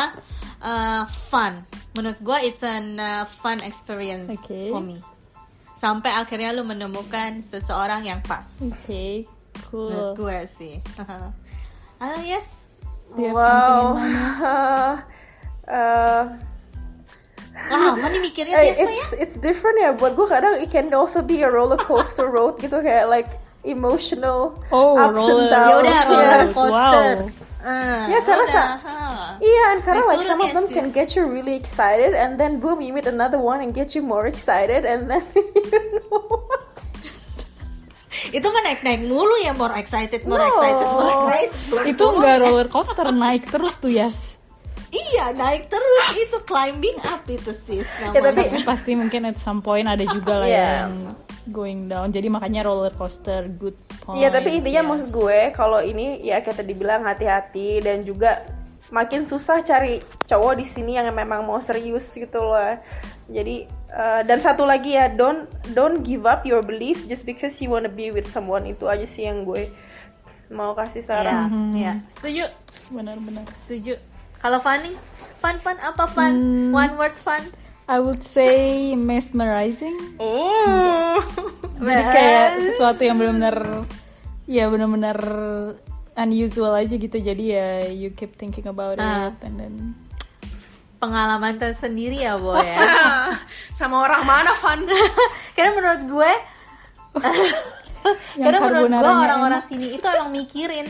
uh, 0.60 1.04
fun. 1.08 1.63
Menurut 1.96 2.19
gua 2.19 2.43
it's 2.43 2.60
an 2.67 3.00
uh, 3.00 3.24
fun 3.24 3.63
experience 3.63 4.28
Oke. 4.36 4.67
for 4.76 4.84
me. 4.84 5.00
Sampai 5.80 6.12
akhirnya 6.12 6.52
lu 6.52 6.67
menemukan 6.67 7.39
seseorang 7.43 8.04
yang 8.04 8.19
pas. 8.24 8.60
okay 8.60 9.24
cool 9.69 9.89
Menurut 9.91 10.12
gue 10.17 10.38
sih. 10.50 10.74
Halo, 12.04 12.20
yes. 12.20 12.60
Do 13.16 13.22
you 13.24 13.28
have 13.32 13.36
wow. 13.39 13.96
something 13.96 14.12
in 14.12 14.20
mind? 14.44 15.04
Uh, 15.63 16.36
Lama 17.72 18.12
nih 18.12 18.20
mikirnya 18.20 18.60
eh, 18.60 18.76
Tias 18.76 18.76
ya. 18.76 18.84
it's 18.84 19.08
it's 19.16 19.36
different 19.39 19.80
ya. 19.80 19.96
Buat 19.96 20.20
gue 20.20 20.28
kadang 20.28 20.60
it 20.60 20.68
can 20.68 20.92
also 20.92 21.24
be 21.24 21.39
a 21.39 21.48
roller 21.48 21.80
coaster 21.80 22.28
road 22.36 22.60
gitu 22.60 22.84
kayak 22.84 23.08
like 23.08 23.32
emotional 23.63 24.60
Oh, 24.76 25.00
ups 25.00 25.16
and 25.16 25.48
downs. 25.48 25.72
Ya 25.72 25.76
udah 25.80 25.98
roller 26.12 26.28
Yeah. 26.28 26.52
coaster. 26.52 27.16
Wow. 27.32 27.63
Eh, 27.63 28.04
Ya, 28.12 28.20
karena 28.28 28.44
udah, 28.44 28.52
sa- 28.52 28.76
ha. 28.76 29.39
Iya, 29.39 29.63
and 29.72 29.80
karena 29.88 30.04
like 30.04 30.28
some 30.28 30.44
of 30.44 30.52
them 30.52 30.68
can 30.68 30.92
get 30.92 31.16
you 31.16 31.24
really 31.24 31.56
excited, 31.56 32.12
and 32.12 32.36
then 32.36 32.60
boom, 32.60 32.84
you 32.84 32.92
meet 32.92 33.08
another 33.08 33.39
one 33.39 33.63
and 33.63 33.72
get 33.72 33.96
you 33.96 34.04
more 34.04 34.28
excited, 34.28 34.84
and 34.84 35.08
then 35.08 35.24
you 35.72 35.80
know. 36.12 36.44
Itu 38.36 38.47
mah 38.47 38.62
naik-naik 38.63 39.02
mulu 39.04 39.36
ya, 39.38 39.52
more 39.52 39.73
excited, 39.73 40.23
more 40.23 40.38
No. 40.38 40.47
excited, 40.47 40.88
more 40.89 41.12
excited. 41.12 41.52
itu 41.86 42.04
enggak 42.04 42.36
roller 42.39 42.67
coaster 42.67 43.08
naik 43.10 43.43
terus 43.45 43.76
tuh 43.76 43.89
ya 43.89 44.10
Iya, 44.89 45.34
naik 45.34 45.67
terus 45.67 46.06
itu 46.15 46.38
climbing 46.43 46.93
up 47.04 47.26
itu 47.26 47.49
sis 47.49 47.89
Ya, 47.97 48.13
namanya. 48.13 48.30
tapi- 48.30 48.45
tapi 48.45 48.62
pasti 48.62 48.91
mungkin 48.93 49.26
at 49.26 49.38
some 49.38 49.58
point 49.58 49.86
ada 49.86 50.06
juga 50.06 50.38
lah 50.38 50.45
Yeah. 50.45 50.73
yang 50.86 50.93
going 51.49 51.82
down 51.88 52.08
jadi 52.08 52.30
makanya 52.30 52.62
roller 52.63 52.93
coaster 52.93 53.49
good 53.52 53.73
point 53.99 54.21
Iya, 54.21 54.30
tapi 54.30 54.54
intinya 54.56 54.80
yes. 54.80 54.89
maksud 54.93 55.10
gue 55.12 55.39
kalau 55.52 55.82
ini 55.82 56.21
ya 56.21 56.39
kayak 56.39 56.56
tadi 56.56 56.73
bilang 56.73 57.02
hati-hati 57.02 57.82
dan 57.82 58.06
juga 58.06 58.45
makin 58.91 59.24
susah 59.24 59.63
cari 59.63 60.02
cowok 60.28 60.60
di 60.60 60.65
sini 60.65 60.98
yang 60.98 61.08
memang 61.13 61.46
mau 61.46 61.62
serius 61.62 62.10
gitu 62.12 62.41
loh. 62.41 62.76
Jadi 63.32 63.63
uh, 63.89 64.22
dan 64.28 64.43
satu 64.43 64.67
lagi 64.67 65.00
ya, 65.00 65.08
don't 65.08 65.48
don't 65.72 66.04
give 66.04 66.28
up 66.28 66.43
your 66.43 66.60
belief 66.60 67.08
just 67.08 67.24
because 67.24 67.56
you 67.63 67.72
wanna 67.72 67.88
be 67.88 68.12
with 68.12 68.28
someone 68.28 68.67
itu 68.67 68.84
aja 68.89 69.08
sih 69.08 69.24
yang 69.24 69.48
gue 69.48 69.72
mau 70.52 70.76
kasih 70.76 71.02
Iya, 71.02 71.08
saran. 71.08 71.50
iya. 71.74 71.93
Setuju, 72.12 72.46
benar-benar 72.91 73.48
setuju. 73.56 73.98
Kalau 74.38 74.60
Fanny, 74.60 74.93
fun 75.39 75.56
fun 75.63 75.80
apa 75.80 76.04
fun? 76.06 76.32
Hmm. 76.36 76.69
One 76.76 76.93
word 77.00 77.15
fun. 77.15 77.41
I 77.84 78.00
would 78.00 78.24
say 78.24 78.96
mesmerizing 78.96 80.15
Oh. 80.15 81.19
jadi 81.84 82.04
kayak 82.15 82.48
sesuatu 82.72 83.04
yang 83.04 83.19
benar-benar 83.19 83.84
ya 84.48 84.72
benar-benar 84.72 85.19
unusual 86.13 86.73
aja 86.73 86.93
gitu 86.93 87.17
jadi 87.17 87.43
ya 87.43 87.67
you 87.89 88.13
keep 88.13 88.38
thinking 88.38 88.65
about 88.65 88.97
Ah. 89.02 89.30
it 89.30 89.38
and 89.41 89.58
then 89.58 89.76
pengalaman 91.04 91.60
tersendiri 91.60 92.23
ya, 92.23 92.39
Boy 92.39 92.63
ya. 92.63 92.80
Sama 93.78 93.99
orang 94.08 94.23
mana, 94.23 94.56
Van? 94.56 94.88
Karena 95.60 95.76
menurut 95.76 96.02
gue 96.08 96.32
Karena 98.39 98.60
menurut 98.63 98.88
gue 98.88 99.12
orang-orang 99.12 99.63
sini 99.67 99.99
itu 99.99 100.06
emang 100.08 100.32
mikirin 100.32 100.88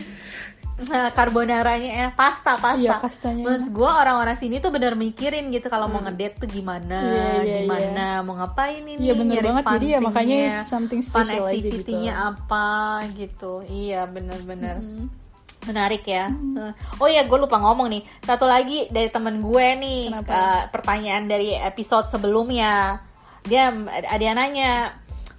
carbonaranya 1.14 1.90
enak, 2.02 2.14
pasta 2.14 2.58
pasta. 2.58 2.78
Iya, 2.78 2.98
pastanya 2.98 3.42
menurut 3.46 3.68
gue 3.68 3.90
orang-orang 3.90 4.34
sini 4.34 4.58
tuh 4.58 4.68
bener 4.68 4.94
mikirin 4.94 5.48
gitu 5.48 5.66
kalau 5.66 5.86
mau 5.86 6.02
ngedate 6.02 6.42
tuh 6.42 6.48
gimana, 6.48 6.98
Iya, 7.00 7.26
iya, 7.40 7.56
gimana, 7.62 8.06
mau 8.20 8.34
ngapain 8.34 8.82
ini, 8.82 8.98
Iya, 9.00 9.14
bener 9.14 9.32
nyari 9.38 9.48
banget. 9.48 9.64
fun 9.64 9.72
Jadi 9.74 9.86
ya 9.86 9.98
makanya 10.00 10.40
something 10.66 11.00
fun 11.00 11.24
special 11.24 11.44
aja 11.44 11.54
gitu. 11.54 11.68
activity-nya 11.70 12.12
apa 12.26 12.68
gitu. 13.14 13.52
Iya 13.64 14.00
bener-bener. 14.04 14.76
Menarik 15.64 16.04
ya. 16.04 16.28
Oh 16.98 17.06
iya, 17.06 17.24
gue 17.24 17.38
lupa 17.38 17.56
ngomong 17.56 17.88
nih. 17.88 18.02
Satu 18.20 18.44
lagi 18.44 18.84
dari 18.90 19.08
temen 19.08 19.40
gue 19.40 19.66
nih, 19.78 20.02
Kenapa? 20.12 20.28
eh, 20.28 20.62
pertanyaan 20.68 21.24
dari 21.24 21.56
episode 21.56 22.10
sebelumnya. 22.10 23.00
Dia 23.44 23.72
ada 23.88 24.20
yang 24.20 24.36
nanya, 24.36 24.92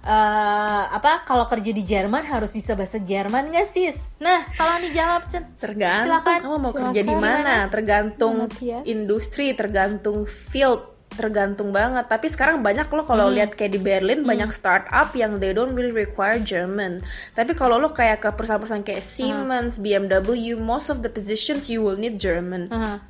eh, 0.06 0.82
apa 0.94 1.26
kalau 1.26 1.44
kerja 1.50 1.74
di 1.74 1.82
Jerman 1.82 2.22
harus 2.30 2.54
bisa 2.54 2.78
bahasa 2.78 3.02
Jerman 3.02 3.50
nggak 3.50 3.66
sis? 3.66 4.06
Nah, 4.22 4.46
kalau 4.54 4.78
dijawab 4.78 5.26
Cen. 5.26 5.42
Tergantung 5.58 6.06
Silakan. 6.06 6.38
kamu 6.46 6.56
mau 6.62 6.72
kerja 6.72 7.00
di 7.02 7.16
mana, 7.18 7.66
tergantung 7.66 8.46
Matias. 8.46 8.86
industri, 8.86 9.52
tergantung 9.58 10.22
field, 10.24 10.96
tergantung 11.10 11.74
banget. 11.74 12.06
Tapi 12.06 12.30
sekarang 12.30 12.62
banyak 12.62 12.86
lo 12.86 13.02
kalau 13.02 13.26
lihat 13.32 13.58
kayak 13.58 13.74
di 13.74 13.80
Berlin 13.82 14.22
banyak 14.22 14.52
startup 14.54 15.10
yang 15.18 15.42
they 15.42 15.50
don't 15.50 15.74
really 15.74 15.90
require 15.90 16.38
German. 16.38 17.02
Tapi 17.34 17.58
kalau 17.58 17.82
lo 17.82 17.90
kayak 17.90 18.22
ke 18.22 18.28
perusahaan-perusahaan 18.30 18.86
kayak 18.86 19.02
Siemens, 19.02 19.82
BMW, 19.82 20.54
most 20.54 20.92
of 20.92 21.02
the 21.02 21.10
positions 21.10 21.66
you 21.66 21.82
will 21.82 21.98
need 21.98 22.22
German. 22.22 22.70
Aha. 22.70 23.02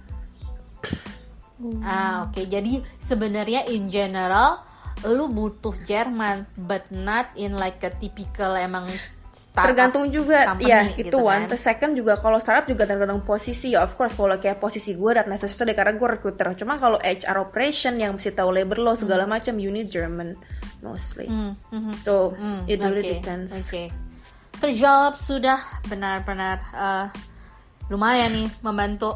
Ah, 1.82 2.28
oke. 2.28 2.44
Jadi 2.46 2.84
sebenarnya 3.00 3.64
in 3.72 3.88
general 3.88 4.60
lu 5.04 5.28
butuh 5.28 5.76
Jerman, 5.84 6.48
but 6.56 6.88
not 6.88 7.28
in 7.36 7.58
like 7.58 7.82
a 7.84 7.92
typical 7.92 8.56
emang 8.56 8.88
startup 9.36 9.68
tergantung 9.68 10.08
juga 10.08 10.48
company 10.48 10.72
ya 10.72 10.80
itu 10.96 11.12
gitu 11.12 11.20
one 11.20 11.44
kan. 11.44 11.52
the 11.52 11.58
second 11.60 11.92
juga 11.92 12.16
kalau 12.16 12.40
startup 12.40 12.64
juga 12.64 12.88
tergantung 12.88 13.20
posisi 13.20 13.76
ya 13.76 13.84
of 13.84 13.92
course 13.92 14.16
kalau 14.16 14.32
kayak 14.40 14.56
posisi 14.56 14.96
gue 14.96 15.12
dan 15.12 15.28
necessary 15.28 15.76
karena 15.76 15.92
gue 15.92 16.08
recruiter 16.08 16.56
cuma 16.56 16.80
kalau 16.80 16.96
HR 17.04 17.44
operation 17.44 18.00
yang 18.00 18.16
mesti 18.16 18.32
tahu 18.32 18.48
labor 18.48 18.80
law 18.80 18.96
segala 18.96 19.28
macam 19.28 19.60
you 19.60 19.68
need 19.68 19.92
German 19.92 20.40
mostly 20.80 21.28
Hmm, 21.28 21.52
mhm. 21.68 21.92
so 22.00 22.32
Hmm, 22.32 22.64
it 22.64 22.80
really 22.80 23.04
oke, 23.04 23.12
depends 23.20 23.52
Oke. 23.52 23.92
Terjawab 24.56 25.20
sudah 25.20 25.60
benar-benar 25.84 26.56
eh, 26.72 27.06
lumayan 27.92 28.32
nih 28.32 28.48
membantu. 28.64 29.14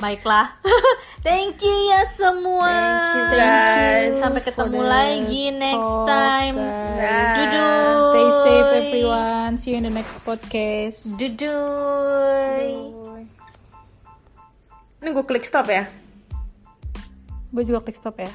Baiklah. 0.00 0.56
Thank 1.26 1.60
you 1.60 1.76
ya 1.92 2.02
semua. 2.16 2.72
Thank 2.72 3.12
you, 3.12 3.24
guys. 3.36 4.12
Sampai 4.16 4.40
ketemu 4.40 4.80
lagi 4.80 5.42
next 5.52 5.84
talk, 5.84 6.08
time. 6.08 6.56
guys. 6.96 7.36
Duduy. 7.36 8.00
Stay 8.00 8.28
safe 8.40 8.70
everyone. 8.80 9.52
See 9.60 9.70
you 9.70 9.78
in 9.78 9.84
the 9.84 9.92
next 9.92 10.16
podcast. 10.24 11.20
Duduy. 11.20 12.96
ini 15.00 15.16
gue 15.16 15.24
klik 15.24 15.48
stop 15.48 15.64
ya 15.72 15.88
Gue 17.48 17.64
juga 17.64 17.80
klik 17.80 17.96
stop 17.96 18.20
ya. 18.20 18.28